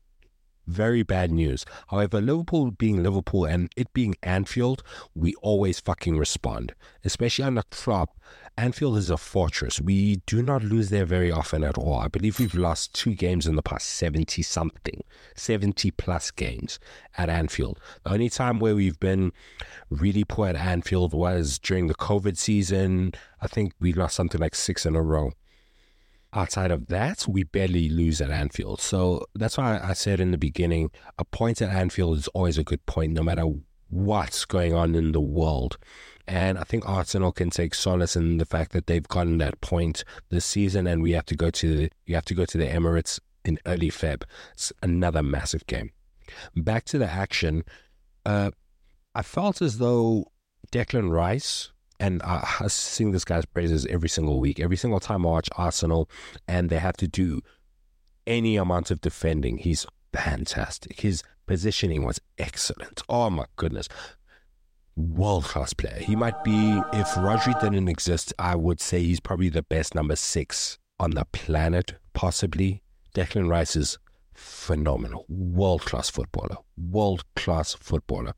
very 0.66 1.02
bad 1.02 1.30
news. 1.30 1.64
However, 1.88 2.20
Liverpool 2.20 2.70
being 2.70 3.02
Liverpool 3.02 3.44
and 3.44 3.70
it 3.76 3.92
being 3.92 4.14
Anfield, 4.22 4.82
we 5.14 5.34
always 5.36 5.80
fucking 5.80 6.18
respond. 6.18 6.74
Especially 7.04 7.44
on 7.44 7.48
under 7.48 7.62
Klopp, 7.70 8.18
Anfield 8.58 8.96
is 8.96 9.10
a 9.10 9.18
fortress. 9.18 9.80
We 9.80 10.16
do 10.26 10.42
not 10.42 10.62
lose 10.62 10.88
there 10.88 11.04
very 11.04 11.30
often 11.30 11.62
at 11.62 11.76
all. 11.76 11.98
I 11.98 12.08
believe 12.08 12.38
we've 12.38 12.54
lost 12.54 12.94
two 12.94 13.14
games 13.14 13.46
in 13.46 13.54
the 13.54 13.62
past 13.62 13.86
70 13.88 14.42
something, 14.42 15.04
70 15.34 15.90
plus 15.92 16.30
games 16.30 16.78
at 17.18 17.28
Anfield. 17.28 17.78
The 18.04 18.12
only 18.12 18.30
time 18.30 18.58
where 18.58 18.74
we've 18.74 18.98
been 18.98 19.32
really 19.90 20.24
poor 20.24 20.48
at 20.48 20.56
Anfield 20.56 21.12
was 21.12 21.58
during 21.58 21.86
the 21.86 21.94
COVID 21.94 22.38
season. 22.38 23.12
I 23.42 23.46
think 23.46 23.74
we 23.78 23.92
lost 23.92 24.16
something 24.16 24.40
like 24.40 24.54
six 24.54 24.86
in 24.86 24.96
a 24.96 25.02
row 25.02 25.32
outside 26.36 26.70
of 26.70 26.86
that, 26.88 27.26
we 27.26 27.42
barely 27.42 27.88
lose 27.88 28.20
at 28.20 28.30
Anfield. 28.30 28.80
So 28.80 29.24
that's 29.34 29.56
why 29.56 29.80
I 29.82 29.94
said 29.94 30.20
in 30.20 30.30
the 30.30 30.38
beginning, 30.38 30.90
a 31.18 31.24
point 31.24 31.62
at 31.62 31.70
Anfield 31.70 32.18
is 32.18 32.28
always 32.28 32.58
a 32.58 32.64
good 32.64 32.84
point, 32.86 33.12
no 33.12 33.22
matter 33.22 33.44
what's 33.88 34.44
going 34.44 34.74
on 34.74 34.94
in 34.94 35.12
the 35.12 35.20
world. 35.20 35.78
And 36.28 36.58
I 36.58 36.64
think 36.64 36.88
Arsenal 36.88 37.32
can 37.32 37.50
take 37.50 37.74
solace 37.74 38.16
in 38.16 38.38
the 38.38 38.44
fact 38.44 38.72
that 38.72 38.86
they've 38.86 39.06
gotten 39.06 39.38
that 39.38 39.60
point 39.60 40.04
this 40.28 40.44
season, 40.44 40.86
and 40.86 41.02
we 41.02 41.12
have 41.12 41.26
to 41.26 41.36
go 41.36 41.50
to 41.50 41.76
the 41.76 41.90
you 42.04 42.14
have 42.16 42.24
to 42.26 42.34
go 42.34 42.44
to 42.44 42.58
the 42.58 42.66
Emirates 42.66 43.20
in 43.44 43.58
early 43.64 43.90
Feb. 43.90 44.24
It's 44.52 44.72
another 44.82 45.22
massive 45.22 45.66
game. 45.66 45.92
Back 46.56 46.84
to 46.86 46.98
the 46.98 47.08
action. 47.08 47.62
Uh, 48.24 48.50
I 49.14 49.22
felt 49.22 49.62
as 49.62 49.78
though 49.78 50.32
Declan 50.72 51.12
Rice 51.12 51.70
and 52.00 52.22
I 52.24 52.66
sing 52.68 53.12
this 53.12 53.24
guy's 53.24 53.46
praises 53.46 53.86
every 53.86 54.08
single 54.08 54.40
week. 54.40 54.60
Every 54.60 54.76
single 54.76 55.00
time 55.00 55.26
I 55.26 55.30
watch 55.30 55.48
Arsenal 55.56 56.08
and 56.46 56.70
they 56.70 56.78
have 56.78 56.96
to 56.98 57.08
do 57.08 57.42
any 58.26 58.56
amount 58.56 58.90
of 58.90 59.00
defending, 59.00 59.58
he's 59.58 59.86
fantastic. 60.12 61.00
His 61.00 61.22
positioning 61.46 62.04
was 62.04 62.20
excellent. 62.38 63.02
Oh 63.08 63.30
my 63.30 63.46
goodness. 63.56 63.88
World 64.96 65.44
class 65.44 65.74
player. 65.74 65.98
He 65.98 66.16
might 66.16 66.42
be, 66.42 66.80
if 66.92 67.08
Rodri 67.08 67.58
didn't 67.60 67.88
exist, 67.88 68.32
I 68.38 68.56
would 68.56 68.80
say 68.80 69.02
he's 69.02 69.20
probably 69.20 69.50
the 69.50 69.62
best 69.62 69.94
number 69.94 70.16
six 70.16 70.78
on 70.98 71.10
the 71.10 71.26
planet, 71.32 71.94
possibly. 72.14 72.82
Declan 73.14 73.48
Rice 73.48 73.76
is 73.76 73.98
phenomenal. 74.32 75.26
World 75.28 75.82
class 75.82 76.08
footballer. 76.08 76.56
World 76.76 77.24
class 77.34 77.74
footballer. 77.74 78.34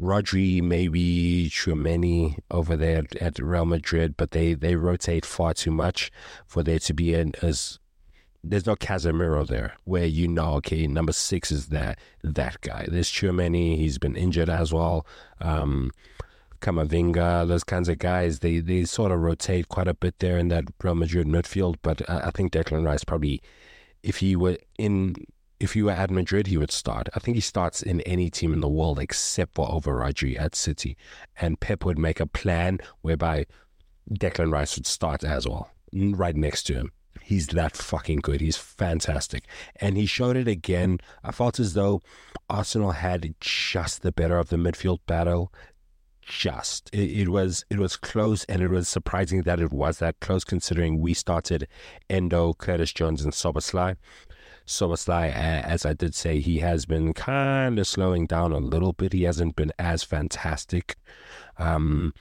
Rodri, 0.00 0.62
maybe 0.62 1.50
Tchouameni 1.50 2.38
over 2.50 2.76
there 2.76 3.04
at 3.20 3.38
Real 3.38 3.64
Madrid, 3.64 4.16
but 4.16 4.30
they, 4.30 4.54
they 4.54 4.76
rotate 4.76 5.26
far 5.26 5.54
too 5.54 5.72
much 5.72 6.12
for 6.46 6.62
there 6.62 6.78
to 6.78 6.94
be 6.94 7.14
an 7.14 7.32
as 7.42 7.78
there's 8.44 8.66
no 8.66 8.76
Casemiro 8.76 9.46
there 9.46 9.74
where 9.84 10.06
you 10.06 10.28
know 10.28 10.54
okay 10.54 10.86
number 10.86 11.12
six 11.12 11.50
is 11.50 11.66
that 11.68 11.98
that 12.22 12.60
guy. 12.60 12.86
There's 12.88 13.10
Tchouameni, 13.10 13.76
he's 13.76 13.98
been 13.98 14.16
injured 14.16 14.48
as 14.48 14.72
well. 14.72 15.04
Um, 15.40 15.90
Camavinga, 16.60 17.46
those 17.46 17.64
kinds 17.64 17.88
of 17.88 17.98
guys, 17.98 18.40
they 18.40 18.58
they 18.60 18.84
sort 18.84 19.12
of 19.12 19.20
rotate 19.20 19.68
quite 19.68 19.88
a 19.88 19.94
bit 19.94 20.18
there 20.18 20.38
in 20.38 20.48
that 20.48 20.64
Real 20.82 20.94
Madrid 20.94 21.26
midfield. 21.26 21.76
But 21.82 22.08
I, 22.08 22.26
I 22.26 22.30
think 22.30 22.52
Declan 22.52 22.84
Rice 22.84 23.04
probably, 23.04 23.40
if 24.02 24.18
he 24.18 24.36
were 24.36 24.58
in 24.78 25.14
if 25.60 25.74
you 25.74 25.86
were 25.86 25.92
at 25.92 26.10
Madrid, 26.10 26.46
he 26.46 26.56
would 26.56 26.70
start. 26.70 27.08
I 27.14 27.18
think 27.18 27.36
he 27.36 27.40
starts 27.40 27.82
in 27.82 28.00
any 28.02 28.30
team 28.30 28.52
in 28.52 28.60
the 28.60 28.68
world 28.68 28.98
except 28.98 29.54
for 29.54 29.70
over 29.70 29.96
Rodri 29.96 30.38
at 30.38 30.54
City. 30.54 30.96
And 31.40 31.58
Pep 31.58 31.84
would 31.84 31.98
make 31.98 32.20
a 32.20 32.26
plan 32.26 32.78
whereby 33.02 33.46
Declan 34.10 34.52
Rice 34.52 34.76
would 34.76 34.86
start 34.86 35.24
as 35.24 35.46
well, 35.46 35.70
right 35.92 36.36
next 36.36 36.64
to 36.64 36.74
him. 36.74 36.92
He's 37.22 37.48
that 37.48 37.76
fucking 37.76 38.20
good. 38.20 38.40
He's 38.40 38.56
fantastic. 38.56 39.44
And 39.76 39.96
he 39.96 40.06
showed 40.06 40.36
it 40.36 40.48
again. 40.48 40.98
I 41.22 41.32
felt 41.32 41.60
as 41.60 41.74
though 41.74 42.00
Arsenal 42.48 42.92
had 42.92 43.34
just 43.40 44.02
the 44.02 44.12
better 44.12 44.38
of 44.38 44.48
the 44.48 44.56
midfield 44.56 45.00
battle. 45.06 45.52
Just 46.22 46.90
it, 46.92 47.10
it 47.20 47.28
was 47.28 47.64
it 47.70 47.78
was 47.78 47.96
close 47.96 48.44
and 48.44 48.62
it 48.62 48.68
was 48.68 48.88
surprising 48.88 49.42
that 49.42 49.60
it 49.60 49.72
was 49.72 49.98
that 49.98 50.20
close 50.20 50.44
considering 50.44 51.00
we 51.00 51.14
started 51.14 51.66
Endo, 52.10 52.52
Curtis 52.52 52.92
Jones, 52.92 53.22
and 53.22 53.32
Szoboszlai. 54.68 55.28
Szoboszlai, 55.28 55.64
as 55.64 55.86
I 55.86 55.92
did 55.94 56.14
say, 56.14 56.40
he 56.40 56.58
has 56.58 56.86
been 56.86 57.12
kind 57.14 57.78
of 57.78 57.86
slowing 57.86 58.26
down 58.26 58.52
a 58.52 58.58
little 58.58 58.92
bit. 58.92 59.12
He 59.12 59.22
hasn't 59.22 59.56
been 59.56 59.72
as 59.78 60.02
fantastic 60.02 60.96
um, 61.56 62.12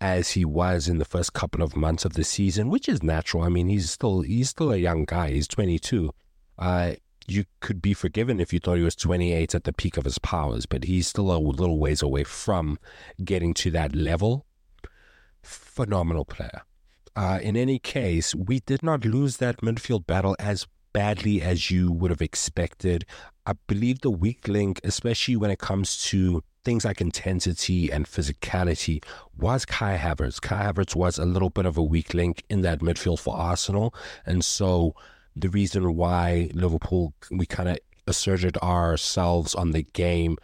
as 0.00 0.30
he 0.30 0.44
was 0.44 0.88
in 0.88 0.98
the 0.98 1.04
first 1.04 1.32
couple 1.32 1.62
of 1.62 1.76
months 1.76 2.04
of 2.04 2.14
the 2.14 2.24
season, 2.24 2.70
which 2.70 2.88
is 2.88 3.02
natural. 3.02 3.42
I 3.42 3.48
mean, 3.48 3.68
he's 3.68 3.90
still 3.90 4.20
he's 4.20 4.50
still 4.50 4.72
a 4.72 4.76
young 4.76 5.04
guy. 5.04 5.32
He's 5.32 5.48
22. 5.48 6.14
Uh, 6.58 6.92
you 7.26 7.44
could 7.60 7.82
be 7.82 7.92
forgiven 7.94 8.40
if 8.40 8.52
you 8.52 8.58
thought 8.58 8.78
he 8.78 8.82
was 8.82 8.96
28 8.96 9.54
at 9.54 9.64
the 9.64 9.72
peak 9.72 9.96
of 9.96 10.04
his 10.04 10.18
powers, 10.18 10.66
but 10.66 10.84
he's 10.84 11.08
still 11.08 11.30
a 11.30 11.38
little 11.38 11.78
ways 11.78 12.00
away 12.00 12.24
from 12.24 12.78
getting 13.22 13.52
to 13.54 13.70
that 13.72 13.94
level. 13.94 14.46
Phenomenal 15.42 16.24
player. 16.24 16.62
Uh, 17.14 17.38
in 17.42 17.56
any 17.56 17.78
case, 17.78 18.34
we 18.34 18.60
did 18.60 18.82
not 18.82 19.04
lose 19.04 19.38
that 19.38 19.60
midfield 19.60 20.06
battle 20.06 20.36
as 20.38 20.66
badly 20.98 21.40
as 21.40 21.70
you 21.70 21.92
would 21.92 22.10
have 22.10 22.20
expected. 22.20 23.06
I 23.46 23.52
believe 23.68 24.00
the 24.00 24.10
weak 24.10 24.48
link, 24.48 24.80
especially 24.82 25.36
when 25.36 25.48
it 25.48 25.60
comes 25.60 26.02
to 26.06 26.42
things 26.64 26.84
like 26.84 27.00
intensity 27.00 27.88
and 27.92 28.04
physicality, 28.04 29.04
was 29.36 29.64
Kai 29.64 29.96
Havertz. 29.96 30.40
Kai 30.40 30.64
Havertz 30.64 30.96
was 30.96 31.16
a 31.16 31.24
little 31.24 31.50
bit 31.50 31.66
of 31.66 31.76
a 31.78 31.84
weak 31.84 32.14
link 32.14 32.42
in 32.50 32.62
that 32.62 32.80
midfield 32.80 33.20
for 33.20 33.36
Arsenal. 33.36 33.94
And 34.26 34.44
so 34.44 34.96
the 35.36 35.48
reason 35.48 35.94
why 35.94 36.50
Liverpool, 36.52 37.14
we 37.30 37.46
kind 37.46 37.68
of 37.68 37.78
asserted 38.08 38.56
ourselves 38.56 39.54
on 39.54 39.70
the 39.70 39.84
game 39.92 40.36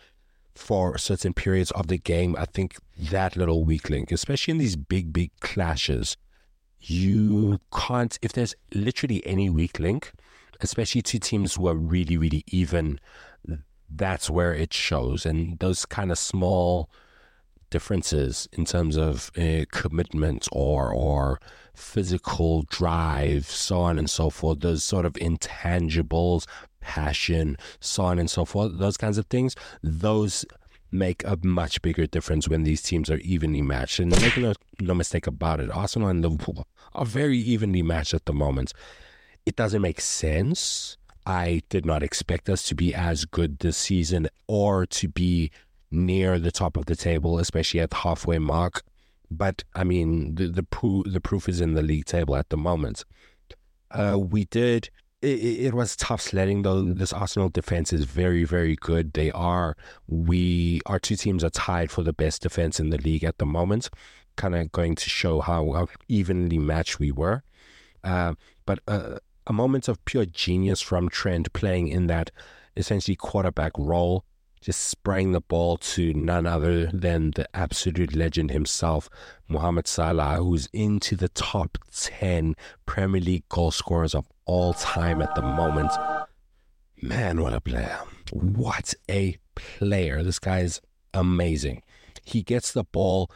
for 0.55 0.97
certain 0.99 1.35
periods 1.35 1.73
of 1.73 1.89
the 1.89 1.99
game, 1.99 2.37
I 2.39 2.45
think 2.45 2.77
that 3.11 3.37
little 3.37 3.65
weak 3.65 3.91
link, 3.91 4.13
especially 4.13 4.53
in 4.53 4.59
these 4.59 4.77
big, 4.77 5.13
big 5.13 5.33
clashes, 5.41 6.17
you 6.81 7.59
can't, 7.77 8.17
if 8.23 8.33
there's 8.33 8.55
literally 8.73 9.27
any 9.27 9.51
weak 9.51 9.81
link, 9.81 10.13
especially 10.61 11.03
two 11.03 11.19
teams 11.19 11.55
who 11.55 11.69
are 11.69 11.75
really, 11.75 12.17
really 12.17 12.45
even, 12.49 13.01
that's 13.89 14.31
where 14.31 14.55
it 14.55 14.73
shows. 14.73 15.27
And 15.27 15.59
those 15.59 15.87
kind 15.87 16.11
of 16.11 16.19
small 16.19 16.91
differences 17.71 18.49
in 18.53 18.65
terms 18.65 18.97
of 18.97 19.33
uh, 19.37 19.65
commitment 19.73 20.47
or 20.53 20.93
or 20.93 21.41
physical 21.75 22.63
drive, 22.71 23.47
so 23.47 23.81
on 23.81 23.99
and 23.99 24.09
so 24.09 24.31
forth, 24.31 24.61
those 24.61 24.85
sort 24.85 25.05
of 25.05 25.15
intangibles, 25.15 26.47
passion, 26.81 27.57
so 27.81 28.05
on 28.05 28.19
and 28.21 28.31
so 28.31 28.45
forth, 28.45 28.79
those 28.79 28.97
kinds 28.97 29.19
of 29.19 29.27
things, 29.27 29.57
those 29.83 30.45
make 30.93 31.25
a 31.25 31.37
much 31.43 31.83
bigger 31.83 32.07
difference 32.07 32.49
when 32.49 32.63
these 32.63 32.81
teams 32.81 33.11
are 33.11 33.19
evenly 33.19 33.61
matched. 33.61 33.99
And 33.99 34.13
make 34.23 34.37
no, 34.37 34.55
no 34.81 34.95
mistake 34.95 35.27
about 35.27 35.59
it, 35.59 35.71
Arsenal 35.71 36.09
and 36.09 36.23
Liverpool 36.23 36.69
are 36.95 37.05
very 37.05 37.39
evenly 37.39 37.83
matched 37.83 38.15
at 38.15 38.27
the 38.27 38.33
moment. 38.33 38.73
It 39.47 39.57
doesn't 39.57 39.83
make 39.83 40.01
sense. 40.01 40.97
I 41.27 41.63
did 41.69 41.87
not 41.87 42.03
expect 42.03 42.49
us 42.49 42.63
to 42.65 42.75
be 42.75 42.95
as 42.95 43.25
good 43.25 43.59
this 43.59 43.77
season 43.77 44.29
or 44.47 44.87
to 44.87 45.09
be 45.09 45.51
near 45.91 46.39
the 46.39 46.53
top 46.53 46.77
of 46.77 46.87
the 46.87 46.97
table, 46.97 47.39
especially 47.39 47.81
at 47.81 47.91
the 47.91 47.97
halfway 47.97 48.39
mark. 48.39 48.83
But 49.31 49.65
I 49.75 49.85
mean, 49.85 50.35
the 50.35 50.49
the, 50.49 50.63
proof 50.63 51.07
the 51.11 51.21
proof 51.21 51.49
is 51.49 51.61
in 51.61 51.75
the 51.75 51.83
league 51.83 52.05
table 52.05 52.37
at 52.37 52.51
the 52.51 52.57
moment. 52.57 53.05
Uh, 53.91 54.19
we 54.19 54.45
did 54.47 54.91
it, 55.25 55.67
it, 55.67 55.75
was 55.75 55.97
tough 55.97 56.21
sledding 56.21 56.63
though. 56.63 56.83
This 56.83 57.13
Arsenal 57.13 57.49
defense 57.49 57.93
is 57.93 58.05
very, 58.05 58.45
very 58.45 58.77
good. 58.77 59.15
They 59.15 59.31
are 59.31 59.77
we 60.07 60.81
our 60.87 60.99
two 60.99 61.17
teams 61.17 61.43
are 61.43 61.51
tied 61.51 61.91
for 61.91 62.03
the 62.03 62.13
best 62.13 62.43
defense 62.43 62.79
in 62.79 62.91
the 62.91 62.99
league 62.99 63.25
at 63.25 63.39
the 63.39 63.47
moment. 63.47 63.91
Kind 64.37 64.55
of 64.55 64.71
going 64.73 64.95
to 64.97 65.09
show 65.09 65.41
how, 65.41 65.73
how 65.73 65.89
evenly 66.09 66.59
matched 66.59 66.99
we 66.99 67.13
were. 67.13 67.43
Uh, 68.03 68.35
but 68.67 68.81
uh, 68.87 69.19
a 69.47 69.53
moment 69.53 69.89
of 69.89 70.05
pure 70.05 70.27
genius 70.27 70.81
from 70.81 71.09
Trent 71.09 71.53
playing 71.53 71.89
in 71.89 72.07
that 72.07 72.31
essentially 72.77 73.17
quarterback 73.17 73.73
role 73.77 74.25
just 74.65 74.81
spraying 74.81 75.33
the 75.33 75.43
ball 75.43 75.77
to 75.77 76.15
none 76.15 76.47
other 76.47 76.87
than 76.87 77.33
the 77.33 77.47
absolute 77.55 78.17
legend 78.17 78.51
himself, 78.51 79.11
Mohamed 79.47 79.87
Salah, 79.87 80.37
who's 80.37 80.71
into 80.73 81.17
the 81.17 81.29
top 81.29 81.77
10 81.95 82.55
Premier 82.87 83.21
League 83.21 83.47
goal 83.51 83.71
scorers 83.71 84.15
of 84.15 84.27
all 84.47 84.73
time 84.73 85.21
at 85.21 85.35
the 85.35 85.43
moment. 85.43 85.93
Man, 87.03 87.43
what 87.43 87.53
a 87.53 87.61
player. 87.61 87.99
What 88.33 88.95
a 89.11 89.37
player. 89.55 90.23
This 90.23 90.39
guy 90.39 90.61
is 90.61 90.81
amazing. 91.13 91.83
He 92.25 92.43
gets 92.43 92.73
the 92.73 92.85
ball 92.85 93.31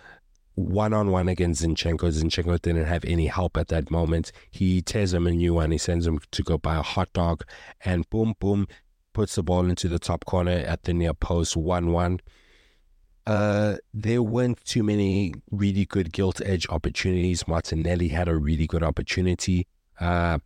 one 0.58 0.92
on 0.92 1.10
one 1.10 1.28
against 1.28 1.62
Zinchenko. 1.62 2.10
Zinchenko 2.10 2.60
didn't 2.60 2.86
have 2.86 3.04
any 3.04 3.26
help 3.26 3.56
at 3.56 3.68
that 3.68 3.90
moment. 3.90 4.32
He 4.50 4.82
tears 4.82 5.14
him 5.14 5.26
a 5.26 5.30
new 5.30 5.54
one. 5.54 5.70
He 5.70 5.78
sends 5.78 6.06
him 6.06 6.18
to 6.32 6.42
go 6.42 6.58
buy 6.58 6.76
a 6.76 6.82
hot 6.82 7.12
dog, 7.12 7.44
and 7.84 8.08
boom, 8.10 8.34
boom, 8.40 8.66
puts 9.12 9.36
the 9.36 9.42
ball 9.42 9.66
into 9.66 9.88
the 9.88 10.00
top 10.00 10.24
corner 10.24 10.52
at 10.52 10.82
the 10.82 10.92
near 10.92 11.14
post, 11.14 11.56
1 11.56 11.92
1. 11.92 12.20
Uh, 13.26 13.76
there 13.92 14.22
weren't 14.22 14.64
too 14.64 14.82
many 14.82 15.34
really 15.50 15.84
good 15.84 16.12
gilt 16.12 16.40
edge 16.44 16.66
opportunities. 16.70 17.46
Martinelli 17.46 18.08
had 18.08 18.26
a 18.26 18.36
really 18.36 18.66
good 18.66 18.82
opportunity. 18.82 19.66
Uh, 20.00 20.38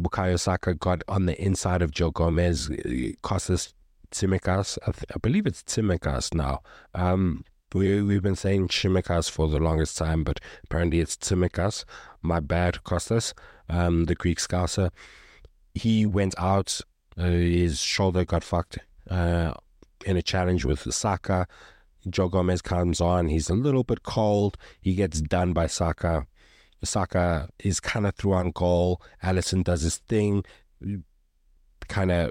Bukayo 0.00 0.38
Saka 0.38 0.74
got 0.74 1.02
on 1.08 1.26
the 1.26 1.40
inside 1.42 1.82
of 1.82 1.90
Joe 1.90 2.12
Gomez, 2.12 2.70
cost 3.22 3.50
us 3.50 3.74
Tsimikas. 4.12 4.78
I, 4.86 4.92
th- 4.92 5.10
I, 5.14 5.18
believe 5.18 5.46
it's 5.46 5.62
Tsimikas 5.62 6.32
now. 6.32 6.60
Um, 6.94 7.44
we, 7.74 8.02
we've 8.02 8.22
been 8.22 8.36
saying 8.36 8.68
Chimikas 8.68 9.30
for 9.30 9.48
the 9.48 9.58
longest 9.58 9.96
time, 9.96 10.24
but 10.24 10.40
apparently 10.64 11.00
it's 11.00 11.16
Tsimikas. 11.16 11.84
My 12.22 12.40
bad, 12.40 12.82
Costas, 12.84 13.34
um, 13.68 14.06
the 14.06 14.14
Greek 14.14 14.38
scouser. 14.38 14.90
He 15.74 16.06
went 16.06 16.34
out 16.38 16.80
uh, 17.18 17.24
his 17.24 17.80
shoulder 17.80 18.24
got 18.24 18.44
fucked 18.44 18.78
uh, 19.10 19.52
in 20.06 20.16
a 20.16 20.22
challenge 20.22 20.64
with 20.64 20.92
Saka. 20.94 21.46
Joe 22.08 22.28
Gomez 22.28 22.62
comes 22.62 23.00
on. 23.00 23.28
He's 23.28 23.50
a 23.50 23.54
little 23.54 23.82
bit 23.82 24.04
cold. 24.04 24.56
He 24.80 24.94
gets 24.94 25.20
done 25.20 25.52
by 25.52 25.66
Saka. 25.66 26.26
Saka 26.84 27.48
is 27.58 27.80
kind 27.80 28.06
of 28.06 28.14
through 28.14 28.34
on 28.34 28.52
goal. 28.52 29.02
Alisson 29.22 29.64
does 29.64 29.82
his 29.82 29.96
thing, 29.96 30.44
kind 31.88 32.12
of 32.12 32.30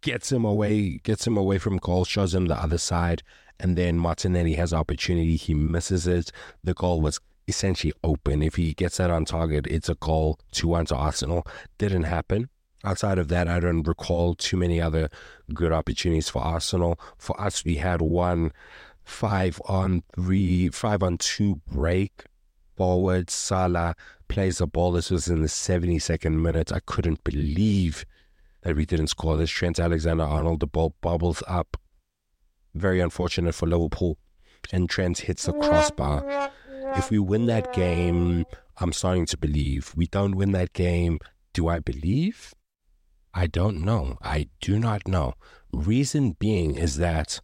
gets 0.00 0.30
him 0.30 0.44
away, 0.44 0.98
gets 0.98 1.26
him 1.26 1.36
away 1.36 1.58
from 1.58 1.78
goal, 1.78 2.04
shows 2.04 2.32
him 2.32 2.46
the 2.46 2.56
other 2.56 2.78
side, 2.78 3.24
and 3.60 3.76
then 3.76 3.98
Martinelli 3.98 4.54
has 4.54 4.72
opportunity. 4.72 5.36
He 5.36 5.54
misses 5.54 6.06
it. 6.06 6.32
The 6.64 6.74
goal 6.74 7.00
was 7.00 7.20
essentially 7.46 7.92
open. 8.02 8.42
If 8.42 8.56
he 8.56 8.74
gets 8.74 8.96
that 8.96 9.10
on 9.10 9.24
target, 9.24 9.66
it's 9.66 9.88
a 9.88 9.94
goal. 9.94 10.38
Two 10.52 10.68
one 10.68 10.86
to 10.86 10.96
Arsenal. 10.96 11.46
Didn't 11.78 12.04
happen. 12.04 12.48
Outside 12.82 13.18
of 13.18 13.28
that, 13.28 13.46
I 13.46 13.60
don't 13.60 13.86
recall 13.86 14.34
too 14.34 14.56
many 14.56 14.80
other 14.80 15.10
good 15.52 15.72
opportunities 15.72 16.30
for 16.30 16.42
Arsenal. 16.42 16.98
For 17.18 17.38
us, 17.38 17.64
we 17.64 17.76
had 17.76 18.00
one 18.00 18.52
five 19.04 19.60
on 19.66 20.02
three, 20.14 20.68
five 20.70 21.02
on 21.02 21.18
two 21.18 21.60
break 21.70 22.24
forward. 22.76 23.28
Salah 23.28 23.94
plays 24.28 24.58
the 24.58 24.66
ball. 24.66 24.92
This 24.92 25.10
was 25.10 25.28
in 25.28 25.42
the 25.42 25.48
72nd 25.48 26.40
minute. 26.40 26.72
I 26.72 26.80
couldn't 26.80 27.22
believe 27.24 28.06
that 28.62 28.76
we 28.76 28.86
didn't 28.86 29.08
score 29.08 29.36
this. 29.36 29.50
Trent 29.50 29.78
Alexander 29.78 30.24
Arnold, 30.24 30.60
the 30.60 30.66
ball 30.66 30.94
bubbles 31.00 31.42
up. 31.46 31.76
Very 32.74 33.00
unfortunate 33.00 33.54
for 33.54 33.66
Liverpool. 33.66 34.18
And 34.72 34.88
Trent 34.88 35.18
hits 35.18 35.46
the 35.46 35.52
crossbar. 35.52 36.50
If 36.96 37.10
we 37.10 37.18
win 37.18 37.46
that 37.46 37.72
game, 37.72 38.44
I'm 38.78 38.92
starting 38.92 39.26
to 39.26 39.36
believe. 39.36 39.92
We 39.96 40.06
don't 40.06 40.36
win 40.36 40.52
that 40.52 40.72
game. 40.72 41.18
Do 41.52 41.68
I 41.68 41.78
believe? 41.78 42.54
I 43.32 43.46
don't 43.46 43.82
know. 43.82 44.16
I 44.22 44.48
do 44.60 44.78
not 44.78 45.06
know. 45.06 45.34
Reason 45.72 46.36
being 46.38 46.74
is 46.74 46.96
that, 46.96 47.40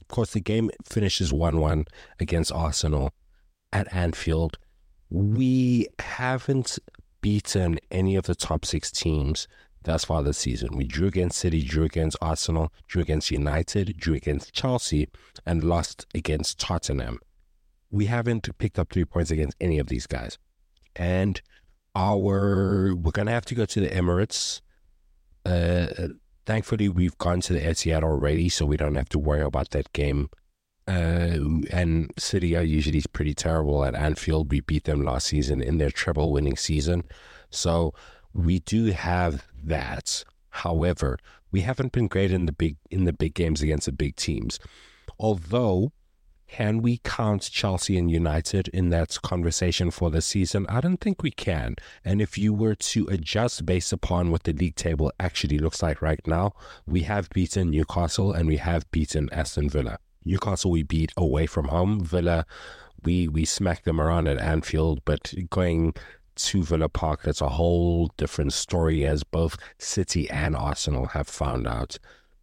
of 0.00 0.08
course, 0.08 0.32
the 0.32 0.40
game 0.40 0.70
finishes 0.84 1.32
1 1.32 1.58
1 1.60 1.86
against 2.20 2.52
Arsenal 2.52 3.12
at 3.72 3.92
Anfield. 3.94 4.58
We 5.10 5.88
haven't 5.98 6.78
beaten 7.20 7.78
any 7.90 8.16
of 8.16 8.24
the 8.26 8.34
top 8.34 8.64
six 8.64 8.90
teams 8.90 9.48
thus 9.88 10.04
far 10.04 10.22
this 10.22 10.38
season. 10.38 10.76
We 10.76 10.84
drew 10.84 11.08
against 11.08 11.38
City, 11.38 11.62
drew 11.62 11.84
against 11.84 12.16
Arsenal, 12.20 12.72
drew 12.86 13.02
against 13.02 13.30
United, 13.30 13.96
drew 13.96 14.14
against 14.14 14.52
Chelsea, 14.52 15.08
and 15.44 15.64
lost 15.64 16.06
against 16.14 16.60
Tottenham. 16.60 17.18
We 17.90 18.06
haven't 18.06 18.48
picked 18.58 18.78
up 18.78 18.92
three 18.92 19.04
points 19.04 19.30
against 19.30 19.56
any 19.60 19.78
of 19.78 19.88
these 19.88 20.06
guys. 20.06 20.38
And 20.94 21.40
our 21.96 22.94
we're 22.94 23.12
gonna 23.12 23.32
have 23.32 23.46
to 23.46 23.54
go 23.54 23.64
to 23.64 23.80
the 23.80 23.88
Emirates 23.88 24.60
uh, 25.48 26.08
thankfully, 26.44 26.88
we've 26.88 27.16
gone 27.18 27.40
to 27.42 27.52
the 27.52 27.60
Etihad 27.60 28.02
already, 28.02 28.48
so 28.48 28.66
we 28.66 28.76
don't 28.76 28.94
have 28.96 29.08
to 29.10 29.18
worry 29.18 29.42
about 29.42 29.70
that 29.70 29.92
game. 29.92 30.28
Uh, 30.86 31.60
and 31.70 32.10
City 32.18 32.56
are 32.56 32.62
usually 32.62 33.02
pretty 33.12 33.34
terrible 33.34 33.84
at 33.84 33.94
Anfield. 33.94 34.50
We 34.50 34.60
beat 34.60 34.84
them 34.84 35.04
last 35.04 35.26
season 35.26 35.60
in 35.60 35.78
their 35.78 35.90
treble 35.90 36.32
winning 36.32 36.56
season. 36.56 37.04
So 37.50 37.92
we 38.32 38.60
do 38.60 38.86
have 38.86 39.46
that. 39.64 40.24
However, 40.50 41.18
we 41.50 41.62
haven't 41.62 41.92
been 41.92 42.08
great 42.08 42.32
in 42.32 42.46
the 42.46 42.52
big 42.52 42.76
in 42.90 43.04
the 43.04 43.12
big 43.12 43.34
games 43.34 43.62
against 43.62 43.86
the 43.86 43.92
big 43.92 44.16
teams. 44.16 44.58
Although 45.18 45.92
can 46.46 46.80
we 46.80 46.98
count 47.04 47.50
Chelsea 47.52 47.98
and 47.98 48.10
United 48.10 48.68
in 48.68 48.88
that 48.88 49.20
conversation 49.22 49.90
for 49.90 50.10
the 50.10 50.22
season? 50.22 50.64
I 50.68 50.80
don't 50.80 50.98
think 50.98 51.22
we 51.22 51.30
can. 51.30 51.76
And 52.04 52.22
if 52.22 52.38
you 52.38 52.54
were 52.54 52.74
to 52.74 53.06
adjust 53.08 53.66
based 53.66 53.92
upon 53.92 54.30
what 54.30 54.44
the 54.44 54.54
league 54.54 54.76
table 54.76 55.12
actually 55.20 55.58
looks 55.58 55.82
like 55.82 56.00
right 56.00 56.26
now, 56.26 56.54
we 56.86 57.02
have 57.02 57.28
beaten 57.30 57.70
Newcastle 57.70 58.32
and 58.32 58.48
we 58.48 58.56
have 58.56 58.90
beaten 58.90 59.28
Aston 59.30 59.68
Villa. 59.68 59.98
Newcastle 60.24 60.70
we 60.70 60.82
beat 60.82 61.12
away 61.18 61.46
from 61.46 61.68
home. 61.68 62.02
Villa 62.02 62.46
we 63.04 63.28
we 63.28 63.44
smacked 63.44 63.84
them 63.84 64.00
around 64.00 64.26
at 64.26 64.38
Anfield, 64.38 65.04
but 65.04 65.32
going 65.50 65.94
to 66.38 66.62
Villa 66.62 66.88
Park, 66.88 67.22
that's 67.22 67.40
a 67.40 67.48
whole 67.48 68.10
different 68.16 68.52
story 68.52 69.06
as 69.06 69.24
both 69.24 69.56
City 69.78 70.28
and 70.30 70.56
Arsenal 70.56 71.06
have 71.06 71.28
found 71.28 71.66
out. 71.66 71.98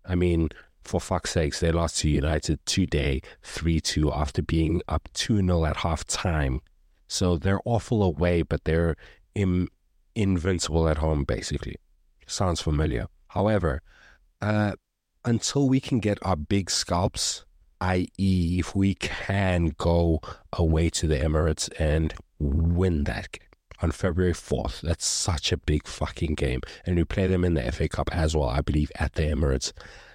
I 0.05 0.15
mean, 0.15 0.49
for 0.83 1.01
fuck's 1.01 1.31
sakes, 1.31 1.59
they 1.59 1.71
lost 1.71 1.99
to 1.99 2.09
United 2.09 2.63
today 2.65 3.21
3 3.43 3.79
2 3.79 4.13
after 4.13 4.41
being 4.41 4.81
up 4.87 5.09
2 5.13 5.37
0 5.37 5.65
at 5.65 5.77
half 5.77 6.05
time. 6.05 6.61
So 7.07 7.37
they're 7.37 7.59
awful 7.65 8.03
away, 8.03 8.43
but 8.43 8.63
they're 8.65 8.95
Im- 9.33 9.69
invincible 10.15 10.87
at 10.87 10.97
home, 10.97 11.23
basically. 11.23 11.75
Sounds 12.27 12.61
familiar. 12.61 13.07
However, 13.29 13.81
uh, 14.41 14.73
until 15.25 15.67
we 15.67 15.79
can 15.79 15.99
get 15.99 16.19
our 16.21 16.35
big 16.35 16.69
scalps, 16.69 17.45
i.e., 17.81 18.57
if 18.59 18.75
we 18.75 18.95
can 18.95 19.73
go 19.77 20.21
away 20.53 20.89
to 20.91 21.07
the 21.07 21.17
Emirates 21.17 21.69
and 21.79 22.13
win 22.39 23.03
that 23.05 23.37
on 23.81 23.91
February 23.91 24.33
4th, 24.33 24.81
that's 24.81 25.05
such 25.05 25.51
a 25.51 25.57
big 25.57 25.87
fucking 25.87 26.35
game. 26.35 26.61
And 26.85 26.95
we 26.95 27.03
play 27.03 27.27
them 27.27 27.43
in 27.43 27.53
the 27.53 27.71
FA 27.71 27.87
Cup 27.87 28.09
as 28.11 28.35
well, 28.35 28.49
I 28.49 28.61
believe, 28.61 28.91
at 28.99 29.13
the 29.13 29.23
Emirates. 29.23 29.71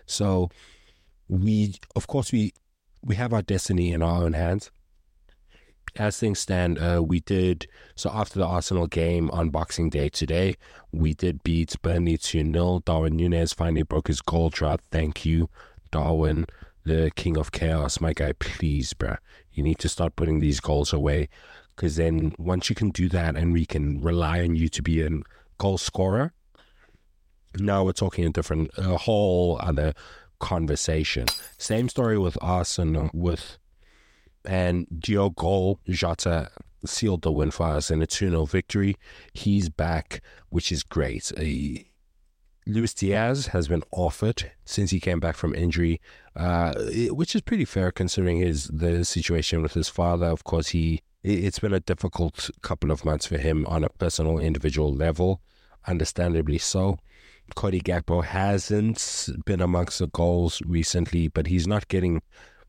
So 0.06 0.50
we, 1.28 1.74
of 1.94 2.06
course, 2.06 2.32
we 2.32 2.52
we 3.02 3.14
have 3.16 3.32
our 3.32 3.42
destiny 3.42 3.92
in 3.92 4.02
our 4.02 4.22
own 4.22 4.34
hands 4.34 4.70
as 5.96 6.18
things 6.18 6.38
stand, 6.38 6.78
uh, 6.78 7.02
we 7.04 7.20
did 7.20 7.66
so 7.94 8.10
after 8.12 8.38
the 8.38 8.46
Arsenal 8.46 8.86
game 8.86 9.30
on 9.30 9.50
Boxing 9.50 9.90
Day 9.90 10.08
today, 10.08 10.56
we 10.92 11.14
did 11.14 11.42
beat 11.42 11.74
Burnley 11.82 12.16
2 12.16 12.52
0. 12.52 12.82
Darwin 12.84 13.16
Nunez 13.16 13.52
finally 13.52 13.82
broke 13.82 14.08
his 14.08 14.20
goal 14.20 14.50
drought. 14.50 14.80
Thank 14.90 15.24
you, 15.24 15.48
Darwin, 15.90 16.46
the 16.84 17.10
king 17.16 17.36
of 17.36 17.52
chaos. 17.52 18.00
My 18.00 18.12
guy, 18.12 18.32
please, 18.38 18.94
bruh. 18.94 19.18
You 19.52 19.62
need 19.62 19.78
to 19.78 19.88
start 19.88 20.16
putting 20.16 20.38
these 20.38 20.60
goals 20.60 20.92
away 20.92 21.28
because 21.80 21.96
then 21.96 22.34
once 22.36 22.68
you 22.68 22.76
can 22.76 22.90
do 22.90 23.08
that 23.08 23.36
and 23.36 23.54
we 23.54 23.64
can 23.64 24.02
rely 24.02 24.42
on 24.42 24.54
you 24.54 24.68
to 24.68 24.82
be 24.82 25.00
a 25.00 25.08
goal 25.56 25.78
scorer, 25.78 26.34
now 27.58 27.82
we're 27.82 27.92
talking 27.92 28.26
a 28.26 28.28
different, 28.28 28.70
a 28.76 28.98
whole 28.98 29.58
other 29.62 29.94
conversation. 30.40 31.24
Same 31.56 31.88
story 31.88 32.18
with 32.18 32.36
Arsenal, 32.42 33.08
with 33.14 33.56
and 34.44 34.86
Diogo 35.00 35.80
Jota 35.88 36.50
sealed 36.84 37.22
the 37.22 37.32
win 37.32 37.50
for 37.50 37.68
us 37.68 37.90
in 37.90 38.02
a 38.02 38.06
2 38.06 38.28
0 38.28 38.44
victory. 38.44 38.96
He's 39.32 39.70
back, 39.70 40.20
which 40.50 40.70
is 40.70 40.82
great. 40.82 41.32
Uh, 41.34 41.80
Luis 42.66 42.92
Diaz 42.92 43.46
has 43.48 43.68
been 43.68 43.84
offered 43.90 44.52
since 44.66 44.90
he 44.90 45.00
came 45.00 45.18
back 45.18 45.34
from 45.34 45.54
injury, 45.54 45.98
uh, 46.36 46.74
which 47.08 47.34
is 47.34 47.40
pretty 47.40 47.64
fair 47.64 47.90
considering 47.90 48.40
his 48.40 48.66
the 48.66 49.02
situation 49.02 49.62
with 49.62 49.72
his 49.72 49.88
father. 49.88 50.26
Of 50.26 50.44
course, 50.44 50.68
he 50.68 51.00
it's 51.22 51.58
been 51.58 51.74
a 51.74 51.80
difficult 51.80 52.50
couple 52.62 52.90
of 52.90 53.04
months 53.04 53.26
for 53.26 53.38
him 53.38 53.66
on 53.66 53.84
a 53.84 53.88
personal, 53.88 54.38
individual 54.38 54.92
level, 54.92 55.40
understandably 55.86 56.58
so. 56.58 56.98
Cody 57.54 57.80
Gakpo 57.80 58.24
hasn't 58.24 59.28
been 59.44 59.60
amongst 59.60 59.98
the 59.98 60.06
goals 60.08 60.62
recently, 60.64 61.28
but 61.28 61.48
he's 61.48 61.66
not 61.66 61.88
getting 61.88 62.22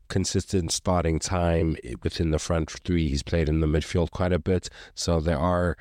consistent 0.08 0.72
starting 0.72 1.18
time 1.18 1.76
within 2.02 2.32
the 2.32 2.38
front 2.38 2.70
three. 2.70 3.08
He's 3.08 3.22
played 3.22 3.48
in 3.48 3.60
the 3.60 3.66
midfield 3.66 4.10
quite 4.10 4.32
a 4.32 4.38
bit, 4.38 4.68
so 4.94 5.20
there 5.20 5.38
are 5.38 5.76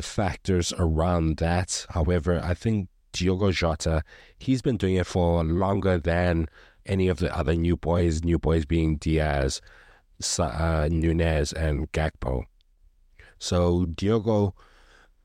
factors 0.00 0.72
around 0.78 1.36
that. 1.36 1.86
However, 1.90 2.40
I 2.42 2.54
think 2.54 2.88
Diogo 3.12 3.52
Jota, 3.52 4.02
he's 4.38 4.62
been 4.62 4.76
doing 4.76 4.96
it 4.96 5.06
for 5.06 5.44
longer 5.44 5.98
than 5.98 6.48
any 6.86 7.08
of 7.08 7.18
the 7.18 7.36
other 7.36 7.54
new 7.54 7.76
boys, 7.76 8.24
new 8.24 8.38
boys 8.38 8.64
being 8.64 8.96
Diaz, 8.96 9.60
uh, 10.38 10.88
Nunez, 10.90 11.52
and 11.52 11.90
Gakpo. 11.92 12.44
So 13.38 13.86
Diogo 13.86 14.54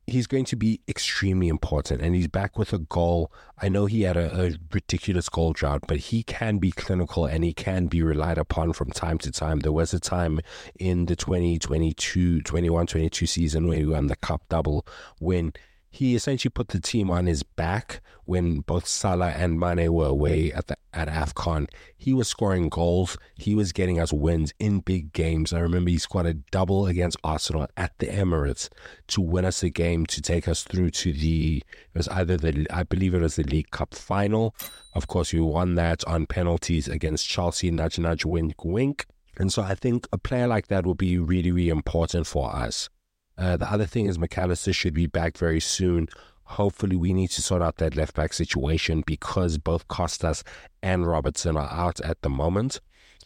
he's 0.07 0.27
going 0.27 0.45
to 0.45 0.55
be 0.55 0.81
extremely 0.87 1.47
important 1.47 2.01
and 2.01 2.15
he's 2.15 2.27
back 2.27 2.57
with 2.57 2.73
a 2.73 2.79
goal. 2.79 3.31
I 3.61 3.69
know 3.69 3.85
he 3.85 4.01
had 4.03 4.17
a, 4.17 4.45
a, 4.45 4.51
ridiculous 4.73 5.29
goal 5.29 5.53
drought, 5.53 5.83
but 5.87 5.97
he 5.97 6.23
can 6.23 6.57
be 6.57 6.71
clinical 6.71 7.25
and 7.25 7.43
he 7.43 7.53
can 7.53 7.87
be 7.87 8.01
relied 8.01 8.37
upon 8.37 8.73
from 8.73 8.91
time 8.91 9.17
to 9.19 9.31
time. 9.31 9.59
There 9.59 9.71
was 9.71 9.93
a 9.93 9.99
time 9.99 10.39
in 10.79 11.05
the 11.05 11.15
2022, 11.15 12.41
21, 12.41 12.87
22 12.87 13.25
season 13.25 13.67
where 13.67 13.77
he 13.77 13.85
won 13.85 14.07
the 14.07 14.15
cup 14.15 14.43
double 14.49 14.85
when 15.19 15.53
he 15.93 16.15
essentially 16.15 16.49
put 16.49 16.69
the 16.69 16.79
team 16.79 17.11
on 17.11 17.25
his 17.25 17.43
back 17.43 18.01
when 18.23 18.61
both 18.61 18.87
Salah 18.87 19.31
and 19.31 19.59
Mane 19.59 19.91
were 19.91 20.07
away 20.07 20.51
at 20.53 20.67
the 20.67 20.77
at 20.93 21.09
AFCON. 21.09 21.67
He 21.97 22.13
was 22.13 22.29
scoring 22.29 22.69
goals. 22.69 23.17
He 23.35 23.55
was 23.55 23.73
getting 23.73 23.99
us 23.99 24.13
wins 24.13 24.53
in 24.57 24.79
big 24.79 25.11
games. 25.11 25.51
I 25.51 25.59
remember 25.59 25.89
he 25.89 25.97
scored 25.97 26.25
a 26.25 26.33
double 26.33 26.87
against 26.87 27.17
Arsenal 27.25 27.67
at 27.75 27.97
the 27.99 28.07
Emirates 28.07 28.69
to 29.07 29.21
win 29.21 29.43
us 29.43 29.63
a 29.63 29.69
game 29.69 30.05
to 30.07 30.21
take 30.21 30.47
us 30.47 30.63
through 30.63 30.91
to 30.91 31.11
the 31.11 31.57
it 31.57 31.97
was 31.97 32.07
either 32.07 32.37
the 32.37 32.65
I 32.69 32.83
believe 32.83 33.13
it 33.13 33.21
was 33.21 33.35
the 33.35 33.43
League 33.43 33.71
Cup 33.71 33.93
final. 33.93 34.55
Of 34.95 35.07
course, 35.07 35.33
we 35.33 35.41
won 35.41 35.75
that 35.75 36.05
on 36.05 36.25
penalties 36.25 36.87
against 36.87 37.27
Chelsea. 37.27 37.69
Nudge, 37.69 37.99
nudge, 37.99 38.25
wink, 38.25 38.63
wink. 38.63 39.07
And 39.37 39.51
so 39.51 39.61
I 39.61 39.75
think 39.75 40.07
a 40.13 40.17
player 40.17 40.47
like 40.47 40.67
that 40.67 40.85
will 40.85 40.95
be 40.95 41.17
really, 41.17 41.51
really 41.51 41.69
important 41.69 42.27
for 42.27 42.53
us. 42.53 42.89
Uh, 43.37 43.57
the 43.57 43.71
other 43.71 43.85
thing 43.85 44.05
is 44.05 44.19
Mac 44.19 44.37
Allister 44.37 44.73
should 44.73 44.93
be 44.93 45.07
back 45.07 45.37
very 45.37 45.59
soon. 45.59 46.07
Hopefully, 46.43 46.95
we 46.95 47.13
need 47.13 47.29
to 47.29 47.41
sort 47.41 47.61
out 47.61 47.77
that 47.77 47.95
left 47.95 48.15
back 48.15 48.33
situation 48.33 49.03
because 49.05 49.57
both 49.57 49.87
Costas 49.87 50.43
and 50.83 51.07
Robertson 51.07 51.55
are 51.55 51.71
out 51.71 52.01
at 52.01 52.21
the 52.21 52.29
moment. 52.29 52.81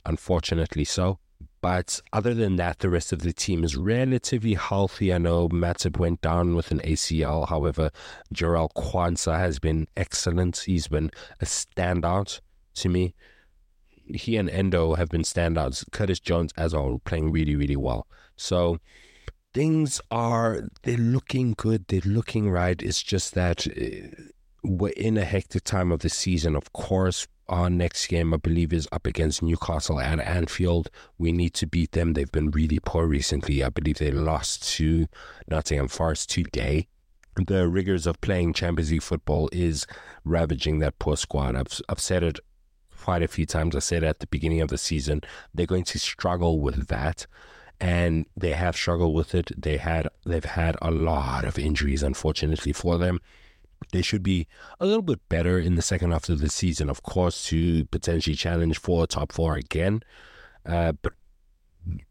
Unfortunately, 0.06 0.86
so. 0.86 1.20
But 1.66 2.00
other 2.14 2.36
than 2.36 2.58
that, 2.58 2.78
the 2.78 2.90
rest 2.92 3.12
of 3.12 3.24
the 3.24 3.34
team 3.34 3.64
is 3.64 3.76
relatively 3.76 4.54
healthy. 4.54 5.12
I 5.12 5.18
know 5.18 5.50
Matip 5.50 5.98
went 5.98 6.22
down 6.22 6.56
with 6.56 6.70
an 6.70 6.80
ACL. 6.82 7.50
However, 7.50 7.90
Jarell 8.32 8.70
Quansah 8.74 9.40
has 9.40 9.58
been 9.58 9.88
excellent. 9.98 10.58
He's 10.58 10.88
been 10.88 11.10
a 11.42 11.46
standout 11.46 12.40
to 12.76 12.90
me. 12.90 13.16
He 14.06 14.38
and 14.38 14.48
Endo 14.48 14.94
have 14.94 15.10
been 15.10 15.24
standouts. 15.24 15.84
Curtis 15.92 16.20
Jones, 16.20 16.54
as 16.56 16.76
well, 16.76 17.02
playing 17.04 17.32
really, 17.32 17.56
really 17.56 17.76
well. 17.76 18.06
So 18.38 18.78
things 19.56 20.02
are 20.12 20.68
they're 20.84 20.98
looking 20.98 21.54
good 21.58 21.88
they're 21.88 22.02
looking 22.06 22.52
right. 22.52 22.82
It's 22.82 23.02
just 23.02 23.34
that 23.36 23.66
uh, 23.66 24.24
we're 24.64 24.90
in 24.90 25.18
a 25.18 25.24
hectic 25.24 25.64
time 25.64 25.92
of 25.94 26.02
the 26.02 26.10
season. 26.10 26.56
Of 26.56 26.72
course 26.74 27.26
our 27.48 27.70
next 27.70 28.08
game 28.08 28.34
i 28.34 28.38
believe 28.38 28.74
is 28.74 28.88
up 28.92 29.06
against 29.06 29.42
newcastle 29.42 30.00
at 30.00 30.20
anfield. 30.20 30.90
We 31.18 31.32
need 31.32 31.54
to 31.56 31.68
beat 31.68 31.92
them. 31.94 32.14
They've 32.14 32.32
been 32.32 32.52
really 32.52 32.80
poor 32.80 33.06
recently. 33.06 33.64
I 33.64 33.70
believe 33.70 34.00
they 34.00 34.12
lost 34.12 34.68
to 34.76 35.08
nottingham 35.48 35.88
forest 35.88 36.30
today. 36.30 36.88
The 37.48 37.68
rigors 37.68 38.08
of 38.08 38.20
playing 38.20 38.54
champions 38.54 38.92
league 38.92 39.04
football 39.04 39.50
is 39.52 39.86
ravaging 40.24 40.80
that 40.80 41.00
poor 41.00 41.16
squad. 41.16 41.56
I've, 41.56 41.80
I've 41.88 42.00
said 42.00 42.24
it 42.24 42.40
quite 43.00 43.22
a 43.22 43.28
few 43.28 43.46
times. 43.46 43.76
I 43.76 43.80
said 43.80 44.04
at 44.04 44.20
the 44.20 44.28
beginning 44.28 44.62
of 44.62 44.70
the 44.70 44.80
season. 44.80 45.22
They're 45.54 45.68
going 45.68 45.84
to 45.84 46.00
struggle 46.00 46.60
with 46.60 46.88
that 46.88 47.28
and 47.80 48.26
they 48.36 48.52
have 48.52 48.76
struggled 48.76 49.14
with 49.14 49.36
it. 49.36 49.52
They 49.58 49.78
had 49.78 50.08
they've 50.26 50.44
had 50.44 50.78
a 50.82 50.92
lot 50.92 51.46
of 51.46 51.60
injuries, 51.60 52.04
unfortunately 52.04 52.74
for 52.74 52.98
them. 52.98 53.20
They 53.92 54.02
should 54.02 54.24
be 54.24 54.48
a 54.80 54.86
little 54.86 55.02
bit 55.02 55.20
better 55.30 55.60
in 55.60 55.76
the 55.76 55.82
second 55.82 56.12
half 56.12 56.30
of 56.30 56.40
the 56.40 56.50
season, 56.50 56.90
of 56.90 57.04
course, 57.04 57.46
to 57.48 57.86
potentially 57.86 58.36
challenge 58.36 58.80
for 58.80 59.06
top 59.06 59.32
four 59.32 59.56
again. 59.56 60.02
Uh, 60.66 60.94
but 60.94 61.14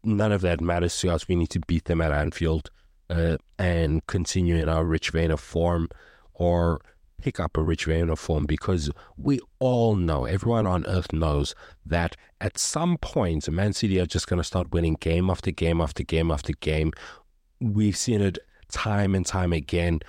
none 0.03 0.31
of 0.31 0.41
that 0.41 0.61
matters 0.61 0.97
to 0.99 1.11
us. 1.11 1.27
We 1.27 1.35
need 1.35 1.49
to 1.49 1.59
beat 1.59 1.85
them 1.85 2.01
at 2.01 2.11
Anfield 2.11 2.69
uh, 3.09 3.37
and 3.57 4.05
continue 4.07 4.55
in 4.55 4.69
our 4.69 4.85
rich 4.85 5.09
vein 5.09 5.31
of 5.31 5.39
form, 5.39 5.89
or 6.33 6.79
pick 7.21 7.39
up 7.39 7.57
a 7.57 7.61
rich 7.61 7.87
of 7.87 8.19
form 8.19 8.45
because 8.45 8.91
we 9.17 9.39
all 9.59 9.95
know, 9.95 10.25
everyone 10.25 10.67
on 10.67 10.85
earth 10.85 11.13
knows 11.13 11.55
that 11.85 12.15
at 12.41 12.57
some 12.57 12.97
point, 12.97 13.49
Man 13.49 13.73
City 13.73 13.99
are 13.99 14.05
just 14.05 14.27
going 14.27 14.39
to 14.39 14.43
start 14.43 14.71
winning 14.71 14.97
game 14.99 15.29
after 15.29 15.51
game 15.51 15.81
after 15.81 16.03
game 16.03 16.31
after 16.31 16.53
game. 16.53 16.91
We've 17.59 17.97
seen 17.97 18.21
it 18.21 18.37
time 18.71 19.15
and 19.15 19.25
time 19.25 19.53
again 19.53 20.01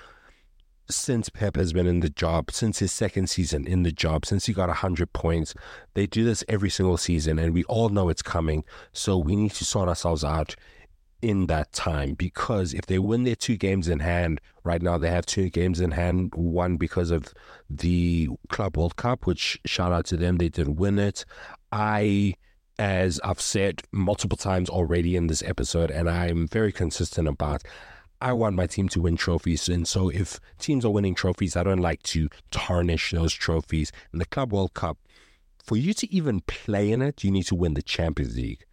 since 0.89 1.29
Pep 1.29 1.55
has 1.55 1.73
been 1.73 1.87
in 1.87 1.99
the 1.99 2.09
job, 2.09 2.51
since 2.51 2.79
his 2.79 2.91
second 2.91 3.29
season 3.29 3.67
in 3.67 3.83
the 3.83 3.91
job, 3.91 4.25
since 4.25 4.45
he 4.45 4.53
got 4.53 4.69
100 4.69 5.11
points. 5.13 5.53
They 5.93 6.07
do 6.07 6.23
this 6.23 6.43
every 6.47 6.69
single 6.69 6.97
season, 6.97 7.39
and 7.39 7.53
we 7.53 7.63
all 7.65 7.89
know 7.89 8.09
it's 8.09 8.21
coming. 8.21 8.63
So 8.93 9.17
we 9.17 9.35
need 9.35 9.51
to 9.51 9.65
sort 9.65 9.89
ourselves 9.89 10.23
out 10.23 10.55
in 11.21 11.47
that 11.47 11.71
time 11.71 12.13
because 12.13 12.73
if 12.73 12.85
they 12.85 12.99
win 12.99 13.23
their 13.23 13.35
two 13.35 13.57
games 13.57 13.87
in 13.87 13.99
hand, 13.99 14.39
right 14.63 14.81
now 14.81 14.97
they 14.97 15.09
have 15.09 15.25
two 15.25 15.49
games 15.49 15.79
in 15.79 15.91
hand, 15.91 16.33
one 16.35 16.77
because 16.77 17.11
of 17.11 17.33
the 17.69 18.29
Club 18.49 18.77
World 18.77 18.95
Cup, 18.95 19.25
which 19.25 19.59
shout 19.65 19.91
out 19.91 20.05
to 20.07 20.17
them, 20.17 20.37
they 20.37 20.49
did 20.49 20.79
win 20.79 20.99
it. 20.99 21.25
I, 21.71 22.35
as 22.77 23.19
I've 23.23 23.41
said 23.41 23.81
multiple 23.91 24.37
times 24.37 24.69
already 24.69 25.15
in 25.15 25.27
this 25.27 25.43
episode, 25.43 25.91
and 25.91 26.09
I'm 26.09 26.47
very 26.47 26.71
consistent 26.71 27.27
about. 27.27 27.63
I 28.19 28.33
want 28.33 28.55
my 28.55 28.65
team 28.65 28.89
to 28.89 29.01
win 29.01 29.15
trophies. 29.15 29.69
And 29.69 29.87
so 29.87 30.09
if 30.09 30.39
teams 30.57 30.83
are 30.83 30.89
winning 30.89 31.13
trophies, 31.13 31.55
I 31.55 31.61
don't 31.61 31.81
like 31.81 32.01
to 32.03 32.29
tarnish 32.49 33.11
those 33.11 33.31
trophies. 33.31 33.91
In 34.11 34.17
the 34.17 34.25
Club 34.25 34.51
World 34.51 34.73
Cup, 34.73 34.97
for 35.63 35.77
you 35.77 35.93
to 35.93 36.11
even 36.11 36.41
play 36.41 36.91
in 36.91 37.03
it, 37.03 37.23
you 37.23 37.29
need 37.29 37.45
to 37.47 37.55
win 37.55 37.75
the 37.75 37.83
Champions 37.83 38.35
League. 38.35 38.65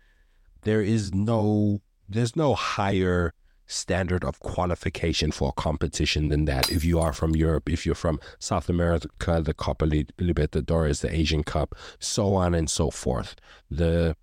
There 0.62 0.80
is 0.80 1.12
no 1.12 1.82
there's 2.08 2.36
no 2.36 2.54
higher 2.54 3.32
standard 3.66 4.24
of 4.24 4.40
qualification 4.40 5.30
for 5.32 5.48
a 5.48 5.60
competition 5.60 6.28
than 6.28 6.44
that. 6.44 6.70
If 6.70 6.84
you 6.84 7.00
are 7.00 7.12
from 7.12 7.34
Europe, 7.34 7.70
if 7.70 7.86
you're 7.86 7.94
from 7.94 8.20
South 8.38 8.68
America, 8.68 9.40
the 9.42 9.54
Copa 9.54 9.86
Libertadores, 9.86 11.00
the 11.00 11.14
Asian 11.14 11.42
Cup, 11.44 11.74
so 11.98 12.34
on 12.34 12.54
and 12.54 12.68
so 12.68 12.90
forth, 12.90 13.36
the 13.70 14.16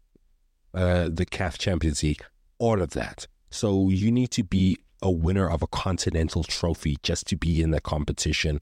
uh, 0.74 1.10
the 1.12 1.26
CAF 1.26 1.58
Champions 1.58 2.02
League, 2.02 2.24
all 2.58 2.82
of 2.82 2.92
that. 2.92 3.28
So 3.50 3.90
you 3.90 4.10
need 4.12 4.32
to 4.32 4.44
be 4.44 4.78
a 5.02 5.12
winner 5.12 5.50
of 5.50 5.62
a 5.62 5.68
continental 5.68 6.44
trophy 6.44 6.98
just 7.04 7.28
to 7.28 7.36
be 7.36 7.62
in 7.62 7.72
the 7.72 7.82
competition. 7.82 8.60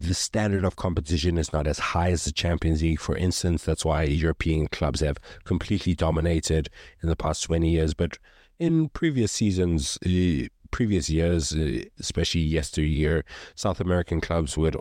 the 0.00 0.14
standard 0.14 0.64
of 0.64 0.76
competition 0.76 1.36
is 1.38 1.52
not 1.52 1.66
as 1.66 1.78
high 1.78 2.10
as 2.10 2.24
the 2.24 2.32
Champions 2.32 2.82
League, 2.82 3.00
for 3.00 3.16
instance. 3.16 3.64
That's 3.64 3.84
why 3.84 4.04
European 4.04 4.68
clubs 4.68 5.00
have 5.00 5.18
completely 5.44 5.94
dominated 5.94 6.70
in 7.02 7.08
the 7.08 7.16
past 7.16 7.42
20 7.44 7.68
years. 7.68 7.94
But 7.94 8.18
in 8.58 8.88
previous 8.88 9.32
seasons, 9.32 9.98
uh, 10.04 10.48
previous 10.70 11.08
years, 11.08 11.54
uh, 11.54 11.82
especially 11.98 12.42
yesteryear, 12.42 13.24
South 13.54 13.80
American 13.80 14.20
clubs 14.20 14.56
would 14.56 14.76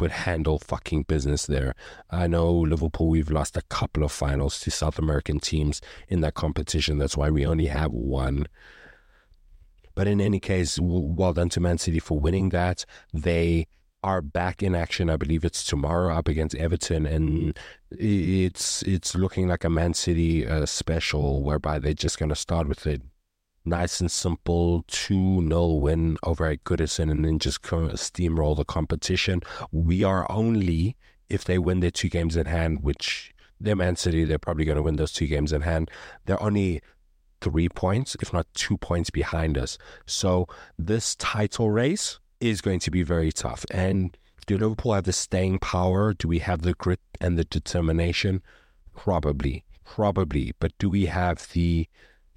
would 0.00 0.10
handle 0.12 0.60
fucking 0.60 1.02
business 1.02 1.46
there. 1.46 1.74
I 2.08 2.28
know 2.28 2.52
Liverpool, 2.52 3.08
we've 3.08 3.32
lost 3.32 3.56
a 3.56 3.62
couple 3.62 4.04
of 4.04 4.12
finals 4.12 4.60
to 4.60 4.70
South 4.70 4.96
American 4.96 5.40
teams 5.40 5.80
in 6.06 6.20
that 6.20 6.34
competition. 6.34 6.98
That's 6.98 7.16
why 7.16 7.30
we 7.30 7.44
only 7.44 7.66
have 7.66 7.90
one. 7.92 8.46
But 9.96 10.06
in 10.06 10.20
any 10.20 10.38
case, 10.38 10.78
well 10.80 11.32
done 11.32 11.48
to 11.48 11.60
Man 11.60 11.78
City 11.78 11.98
for 11.98 12.20
winning 12.20 12.50
that. 12.50 12.84
They 13.12 13.66
are 14.02 14.22
back 14.22 14.62
in 14.62 14.74
action. 14.74 15.10
I 15.10 15.16
believe 15.16 15.44
it's 15.44 15.64
tomorrow 15.64 16.14
up 16.14 16.28
against 16.28 16.54
Everton, 16.56 17.06
and 17.06 17.58
it's 17.90 18.82
it's 18.82 19.14
looking 19.14 19.48
like 19.48 19.64
a 19.64 19.70
Man 19.70 19.94
City 19.94 20.46
uh, 20.46 20.66
special 20.66 21.42
whereby 21.42 21.78
they're 21.78 21.94
just 21.94 22.18
going 22.18 22.28
to 22.28 22.36
start 22.36 22.68
with 22.68 22.86
a 22.86 23.00
nice 23.64 24.00
and 24.00 24.10
simple 24.10 24.84
2 24.88 25.46
0 25.46 25.66
win 25.74 26.16
over 26.22 26.46
at 26.46 26.64
Goodison 26.64 27.10
and 27.10 27.24
then 27.24 27.38
just 27.38 27.62
steamroll 27.62 28.56
the 28.56 28.64
competition. 28.64 29.42
We 29.72 30.02
are 30.04 30.30
only, 30.30 30.96
if 31.28 31.44
they 31.44 31.58
win 31.58 31.80
their 31.80 31.90
two 31.90 32.08
games 32.08 32.36
in 32.36 32.46
hand, 32.46 32.82
which 32.82 33.34
they're 33.60 33.76
Man 33.76 33.96
City, 33.96 34.24
they're 34.24 34.38
probably 34.38 34.64
going 34.64 34.76
to 34.76 34.82
win 34.82 34.96
those 34.96 35.12
two 35.12 35.26
games 35.26 35.52
in 35.52 35.62
hand. 35.62 35.90
They're 36.24 36.42
only 36.42 36.80
three 37.40 37.68
points, 37.68 38.16
if 38.20 38.32
not 38.32 38.46
two 38.54 38.76
points 38.78 39.10
behind 39.10 39.58
us. 39.58 39.78
So 40.06 40.48
this 40.78 41.14
title 41.16 41.70
race 41.70 42.18
is 42.40 42.60
going 42.60 42.80
to 42.80 42.90
be 42.90 43.02
very 43.02 43.32
tough. 43.32 43.64
And 43.70 44.16
do 44.46 44.56
Liverpool 44.56 44.94
have 44.94 45.04
the 45.04 45.12
staying 45.12 45.58
power? 45.58 46.14
Do 46.14 46.28
we 46.28 46.38
have 46.38 46.62
the 46.62 46.74
grit 46.74 47.00
and 47.20 47.38
the 47.38 47.44
determination? 47.44 48.42
Probably, 48.96 49.64
probably. 49.84 50.54
But 50.58 50.72
do 50.78 50.88
we 50.88 51.06
have 51.06 51.48
the 51.52 51.88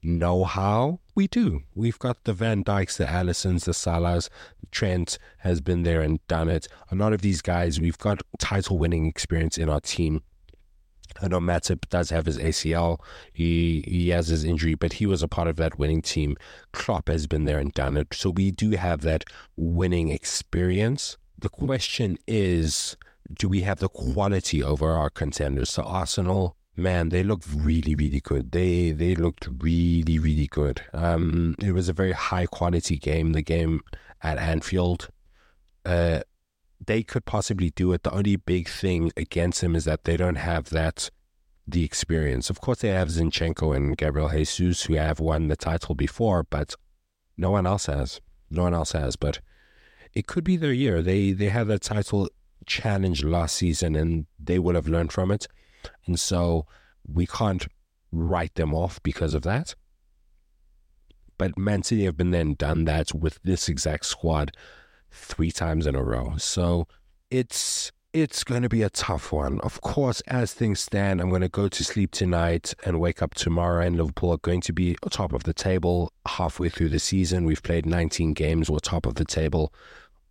know 0.04 0.44
how? 0.44 1.00
We 1.16 1.28
do. 1.28 1.62
We've 1.76 2.00
got 2.00 2.24
the 2.24 2.34
Van 2.34 2.64
Dijks, 2.64 2.98
the 2.98 3.06
Alissons, 3.06 3.66
the 3.66 3.72
Salahs. 3.72 4.30
Trent 4.72 5.18
has 5.40 5.62
been 5.62 5.84
there 5.84 6.02
and 6.02 6.26
done 6.28 6.50
it. 6.50 6.68
A 6.92 6.96
lot 6.96 7.14
of 7.14 7.22
these 7.22 7.42
guys, 7.42 7.80
we've 7.80 7.98
got 7.98 8.22
title 8.40 8.78
winning 8.78 9.06
experience 9.06 9.58
in 9.58 9.70
our 9.70 9.82
team. 9.82 10.24
I 11.22 11.28
know 11.28 11.40
Matip 11.40 11.90
does 11.90 12.10
have 12.10 12.26
his 12.26 12.38
ACL. 12.38 13.00
He 13.34 13.84
he 13.88 14.10
has 14.10 14.28
his 14.28 14.44
injury, 14.44 14.76
but 14.76 14.94
he 14.94 15.06
was 15.06 15.24
a 15.24 15.28
part 15.28 15.48
of 15.48 15.56
that 15.58 15.78
winning 15.80 16.02
team. 16.02 16.38
Klopp 16.72 17.08
has 17.08 17.28
been 17.28 17.46
there 17.46 17.60
and 17.60 17.74
done 17.74 17.98
it. 17.98 18.14
So 18.14 18.30
we 18.30 18.52
do 18.52 18.72
have 18.72 19.02
that 19.02 19.24
winning 19.56 20.10
experience. 20.10 21.18
The 21.38 21.50
question 21.50 22.18
is, 22.28 22.96
do 23.34 23.50
we 23.50 23.62
have 23.62 23.80
the 23.80 23.90
quality 23.90 24.64
over 24.64 24.92
our 24.92 25.10
contenders? 25.10 25.70
So 25.72 25.84
Arsenal, 25.84 26.56
man, 26.76 27.10
they 27.10 27.24
looked 27.24 27.48
really, 27.54 27.96
really 27.96 28.22
good. 28.22 28.52
They 28.52 28.92
they 28.92 29.16
looked 29.16 29.48
really, 29.60 30.20
really 30.20 30.48
good. 30.48 30.82
Um, 30.94 31.56
it 31.60 31.74
was 31.74 31.90
a 31.90 31.94
very 31.94 32.12
high 32.12 32.46
quality 32.46 32.98
game. 32.98 33.34
The 33.34 33.42
game 33.42 33.82
at 34.22 34.38
Anfield. 34.38 35.10
Uh, 35.84 36.22
they 36.86 37.04
could 37.04 37.26
possibly 37.26 37.70
do 37.72 37.94
it. 37.94 38.04
The 38.04 38.14
only 38.14 38.36
big 38.36 38.68
thing 38.68 39.12
against 39.16 39.64
him 39.64 39.76
is 39.76 39.86
that 39.86 40.04
they 40.04 40.18
don't 40.18 40.36
have 40.36 40.70
that 40.70 41.10
the 41.68 41.84
experience. 41.84 42.50
Of 42.50 42.60
course, 42.60 42.80
they 42.80 42.90
have 42.90 43.10
Zinchenko 43.10 43.76
and 43.76 43.96
Gabriel 43.98 44.30
Jesus 44.30 44.84
who 44.84 44.96
have 44.96 45.20
won 45.20 45.48
the 45.48 45.56
title 45.56 45.96
before, 45.96 46.44
but 46.44 46.76
no 47.38 47.52
one 47.52 47.68
else 47.68 47.86
has. 47.86 48.20
No 48.50 48.64
one 48.64 48.74
else 48.74 48.94
has. 48.94 49.16
But 49.16 49.40
it 50.14 50.28
could 50.28 50.44
be 50.44 50.58
their 50.58 50.74
year. 50.74 51.02
They 51.02 51.32
they 51.32 51.50
had 51.50 51.68
that 51.68 51.84
title 51.84 52.30
challenge 52.66 53.24
last 53.24 53.56
season, 53.56 53.96
and 53.96 54.26
they 54.40 54.60
would 54.60 54.76
have 54.76 54.88
learned 54.88 55.12
from 55.12 55.32
it. 55.32 55.48
And 56.08 56.20
so 56.20 56.66
we 57.08 57.28
can't 57.28 57.68
write 58.12 58.56
them 58.56 58.74
off 58.74 59.02
because 59.04 59.34
of 59.34 59.44
that. 59.44 59.76
But 61.38 61.58
Man 61.58 61.84
City 61.84 62.06
have 62.06 62.18
been 62.18 62.32
then 62.32 62.56
done 62.56 62.86
that 62.86 63.14
with 63.14 63.40
this 63.44 63.70
exact 63.70 64.06
squad 64.06 64.52
three 65.12 65.52
times 65.52 65.86
in 65.86 65.96
a 65.96 66.04
row. 66.04 66.36
So 66.38 66.88
it's 67.30 67.92
it's 68.14 68.44
going 68.44 68.62
to 68.62 68.70
be 68.70 68.82
a 68.82 68.90
tough 68.90 69.32
one. 69.32 69.60
Of 69.62 69.80
course, 69.80 70.20
as 70.28 70.54
things 70.54 70.82
stand, 70.82 71.22
I'm 71.22 71.30
going 71.30 71.42
to 71.42 71.50
go 71.50 71.70
to 71.70 71.84
sleep 71.84 72.12
tonight 72.12 72.74
and 72.84 73.00
wake 73.00 73.22
up 73.22 73.36
tomorrow, 73.36 73.86
and 73.86 73.96
Liverpool 73.96 74.32
are 74.32 74.38
going 74.38 74.60
to 74.62 74.74
be 74.74 74.98
top 75.10 75.32
of 75.32 75.44
the 75.44 75.54
table 75.54 76.12
halfway 76.28 76.68
through 76.70 76.90
the 76.90 77.00
season. 77.00 77.46
We've 77.46 77.64
played 77.64 77.86
19 77.86 78.34
games, 78.34 78.70
we're 78.70 78.80
top 78.80 79.06
of 79.06 79.16
the 79.16 79.26
table, 79.26 79.74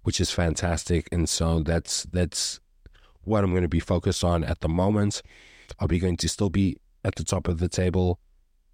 which 0.02 0.20
is 0.20 0.30
fantastic. 0.30 1.08
And 1.10 1.28
so 1.28 1.60
that's 1.60 2.04
that's 2.04 2.60
what 3.22 3.44
I'm 3.44 3.50
going 3.50 3.62
to 3.62 3.68
be 3.68 3.80
focused 3.80 4.24
on 4.24 4.44
at 4.44 4.60
the 4.60 4.68
moment. 4.68 5.22
Are 5.78 5.86
we 5.86 5.98
going 5.98 6.16
to 6.18 6.28
still 6.28 6.50
be 6.50 6.76
at 7.04 7.14
the 7.14 7.24
top 7.24 7.48
of 7.48 7.60
the 7.60 7.68
table 7.68 8.20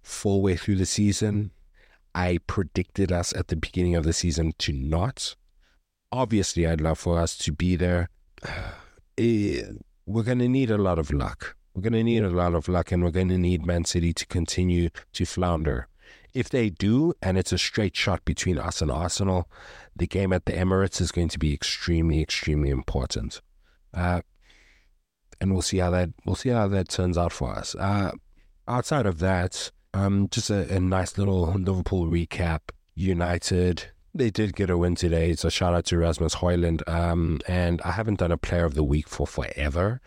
full 0.01 0.41
way 0.41 0.57
through 0.57 0.75
the 0.75 0.85
season? 0.85 1.51
I 2.13 2.39
predicted 2.47 3.11
us 3.11 3.33
at 3.33 3.47
the 3.47 3.55
beginning 3.55 3.95
of 3.95 4.03
the 4.03 4.13
season 4.13 4.53
to 4.57 4.73
not 4.73 5.35
obviously, 6.11 6.65
I'd 6.65 6.81
love 6.81 6.99
for 6.99 7.19
us 7.19 7.37
to 7.39 7.51
be 7.51 7.75
there. 7.75 8.09
we're 9.17 10.23
going 10.23 10.39
to 10.39 10.47
need 10.47 10.71
a 10.71 10.77
lot 10.77 10.99
of 10.99 11.11
luck. 11.11 11.55
We're 11.73 11.81
going 11.81 11.93
to 11.93 12.03
need 12.03 12.23
a 12.23 12.29
lot 12.29 12.55
of 12.55 12.67
luck, 12.67 12.91
and 12.91 13.03
we're 13.03 13.11
going 13.11 13.29
to 13.29 13.37
need 13.37 13.65
Man 13.65 13.85
City 13.85 14.13
to 14.13 14.25
continue 14.27 14.89
to 15.13 15.25
flounder. 15.25 15.87
If 16.33 16.49
they 16.49 16.69
do, 16.69 17.13
and 17.21 17.37
it's 17.37 17.51
a 17.51 17.57
straight 17.57 17.95
shot 17.95 18.23
between 18.25 18.57
us 18.57 18.81
and 18.81 18.91
Arsenal, 18.91 19.49
the 19.95 20.07
game 20.07 20.33
at 20.33 20.45
the 20.45 20.53
Emirates 20.53 21.01
is 21.01 21.11
going 21.11 21.29
to 21.29 21.39
be 21.39 21.53
extremely, 21.53 22.21
extremely 22.21 22.69
important. 22.69 23.41
Uh, 23.93 24.21
and 25.39 25.51
we'll 25.51 25.61
see 25.61 25.77
how 25.77 25.89
that 25.91 26.09
we'll 26.25 26.35
see 26.35 26.49
how 26.49 26.67
that 26.67 26.89
turns 26.89 27.17
out 27.17 27.31
for 27.31 27.51
us. 27.51 27.75
Uh, 27.75 28.11
outside 28.67 29.05
of 29.05 29.19
that, 29.19 29.71
um, 29.93 30.27
just 30.29 30.49
a, 30.49 30.73
a 30.73 30.79
nice 30.79 31.17
little 31.17 31.53
Liverpool 31.53 32.07
recap. 32.07 32.59
United 32.95 33.91
they 34.17 34.29
did 34.29 34.55
get 34.55 34.69
a 34.69 34.77
win 34.77 34.95
today. 34.95 35.33
So 35.35 35.47
a 35.47 35.51
shout 35.51 35.73
out 35.73 35.85
to 35.85 35.97
Rasmus 35.97 36.35
Højlund. 36.35 36.87
Um, 36.87 37.39
and 37.47 37.81
I 37.83 37.91
haven't 37.91 38.19
done 38.19 38.31
a 38.31 38.37
player 38.37 38.65
of 38.65 38.73
the 38.73 38.83
week 38.83 39.07
for 39.07 39.27
forever, 39.27 40.01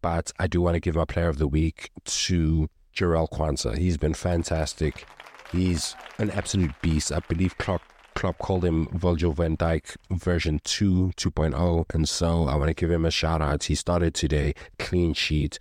but 0.00 0.32
I 0.38 0.46
do 0.46 0.60
want 0.60 0.74
to 0.74 0.80
give 0.80 0.94
my 0.94 1.04
player 1.04 1.28
of 1.28 1.38
the 1.38 1.48
week 1.48 1.90
to 2.04 2.68
Jarell 2.94 3.28
Quansah. 3.28 3.76
He's 3.76 3.96
been 3.96 4.14
fantastic. 4.14 5.06
He's 5.52 5.94
an 6.18 6.30
absolute 6.30 6.72
beast. 6.80 7.12
I 7.12 7.20
believe 7.20 7.58
Klopp, 7.58 7.82
Klopp 8.14 8.38
called 8.38 8.64
him 8.64 8.88
Virgil 8.92 9.32
van 9.32 9.56
Dijk 9.56 9.96
version 10.10 10.60
2, 10.64 11.12
2.0. 11.16 11.94
And 11.94 12.08
so 12.08 12.46
I 12.46 12.56
want 12.56 12.68
to 12.68 12.74
give 12.74 12.90
him 12.90 13.04
a 13.04 13.10
shout 13.10 13.42
out. 13.42 13.64
He 13.64 13.74
started 13.74 14.14
today, 14.14 14.54
clean 14.78 15.12
sheet. 15.12 15.58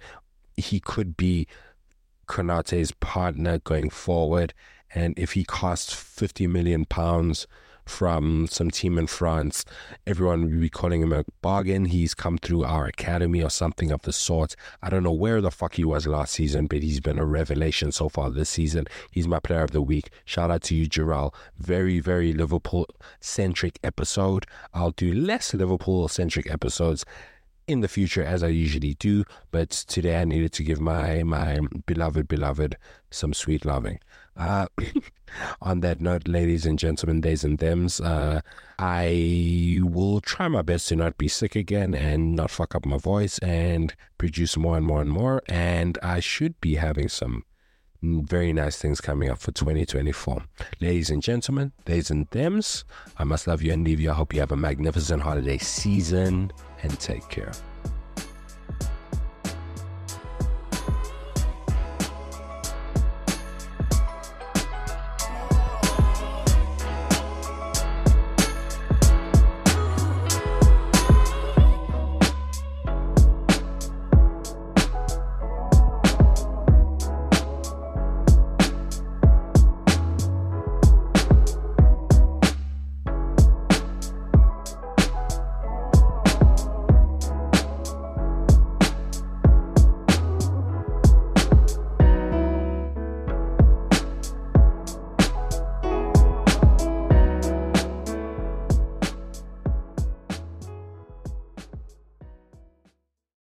He 0.58 0.80
could 0.80 1.18
be 1.18 1.48
Konate's 2.28 2.92
partner 2.92 3.60
going 3.60 3.90
forward. 3.90 4.54
And 4.94 5.18
if 5.18 5.34
he 5.34 5.44
costs 5.44 5.94
50 5.94 6.48
million 6.48 6.86
pounds, 6.86 7.48
from 7.86 8.48
some 8.48 8.72
team 8.72 8.98
in 8.98 9.08
France. 9.08 9.66
Everyone 10.06 10.44
will 10.50 10.60
be 10.60 10.70
calling 10.70 11.02
him 11.02 11.14
a 11.14 11.26
bargain. 11.42 11.86
He's 11.86 12.14
come 12.14 12.38
through 12.38 12.64
our 12.64 12.86
academy 12.86 13.44
or 13.44 13.50
something 13.50 13.92
of 13.92 14.02
the 14.02 14.14
sort. 14.14 14.56
I 14.82 14.90
don't 14.90 15.04
know 15.04 15.12
where 15.12 15.42
the 15.42 15.52
fuck 15.52 15.76
he 15.76 15.84
was 15.84 16.08
last 16.08 16.34
season, 16.34 16.68
but 16.68 16.84
he's 16.84 17.00
been 17.00 17.20
a 17.20 17.26
revelation 17.26 17.92
so 17.92 18.10
far 18.10 18.30
this 18.30 18.50
season. 18.50 18.88
He's 19.12 19.28
my 19.28 19.40
player 19.40 19.64
of 19.64 19.72
the 19.72 19.82
week. 19.82 20.10
Shout 20.26 20.52
out 20.52 20.64
to 20.64 20.76
you, 20.76 20.88
Jarell. 20.88 21.34
Very, 21.58 22.00
very 22.00 22.34
Liverpool 22.34 22.88
centric 23.20 23.80
episode. 23.84 24.46
I'll 24.74 24.92
do 24.92 25.14
less 25.14 25.54
Liverpool 25.54 26.08
centric 26.08 26.50
episodes 26.52 27.06
in 27.68 27.82
the 27.82 27.88
future 27.88 28.24
as 28.24 28.44
I 28.44 28.48
usually 28.50 28.94
do, 28.96 29.24
but 29.52 29.70
today 29.70 30.22
I 30.22 30.26
needed 30.26 30.54
to 30.54 30.64
give 30.64 30.80
my 30.80 31.24
my 31.24 31.60
beloved 31.86 32.28
beloved 32.28 32.78
some 33.10 33.34
sweet 33.34 33.66
loving. 33.66 34.00
Uh, 34.38 34.68
on 35.62 35.80
that 35.82 36.02
note, 36.02 36.28
ladies 36.28 36.66
and 36.66 36.78
gentlemen, 36.78 37.22
days 37.22 37.44
and 37.44 37.60
thems, 37.60 38.02
uh, 38.02 38.42
I 38.80 39.80
will 39.82 40.22
try 40.22 40.48
my 40.48 40.62
best 40.62 40.88
to 40.90 40.96
not 40.96 41.18
be 41.18 41.28
sick 41.28 41.56
again 41.56 41.94
and 41.94 42.36
not 42.36 42.52
fuck 42.52 42.76
up 42.76 42.86
my 42.86 42.98
voice 42.98 43.40
and 43.40 43.94
produce 44.18 44.58
more 44.58 44.78
and 44.78 44.86
more 44.86 45.02
and 45.02 45.10
more. 45.10 45.42
And 45.48 45.98
I 46.04 46.20
should 46.20 46.60
be 46.62 46.76
having 46.76 47.10
some 47.10 47.44
very 48.02 48.54
nice 48.54 48.78
things 48.78 49.02
coming 49.02 49.30
up 49.30 49.40
for 49.40 49.52
2024. 49.52 50.44
Ladies 50.80 51.10
and 51.10 51.24
gentlemen, 51.24 51.72
days 51.86 52.12
and 52.12 52.30
thems, 52.30 52.84
I 53.18 53.24
must 53.24 53.48
love 53.48 53.62
you 53.62 53.74
and 53.74 53.84
leave 53.84 54.00
you. 54.00 54.12
I 54.12 54.14
hope 54.14 54.34
you 54.34 54.40
have 54.42 54.52
a 54.52 54.58
magnificent 54.58 55.24
holiday 55.24 55.58
season 55.58 56.52
and 56.84 57.00
take 57.00 57.28
care. 57.30 57.52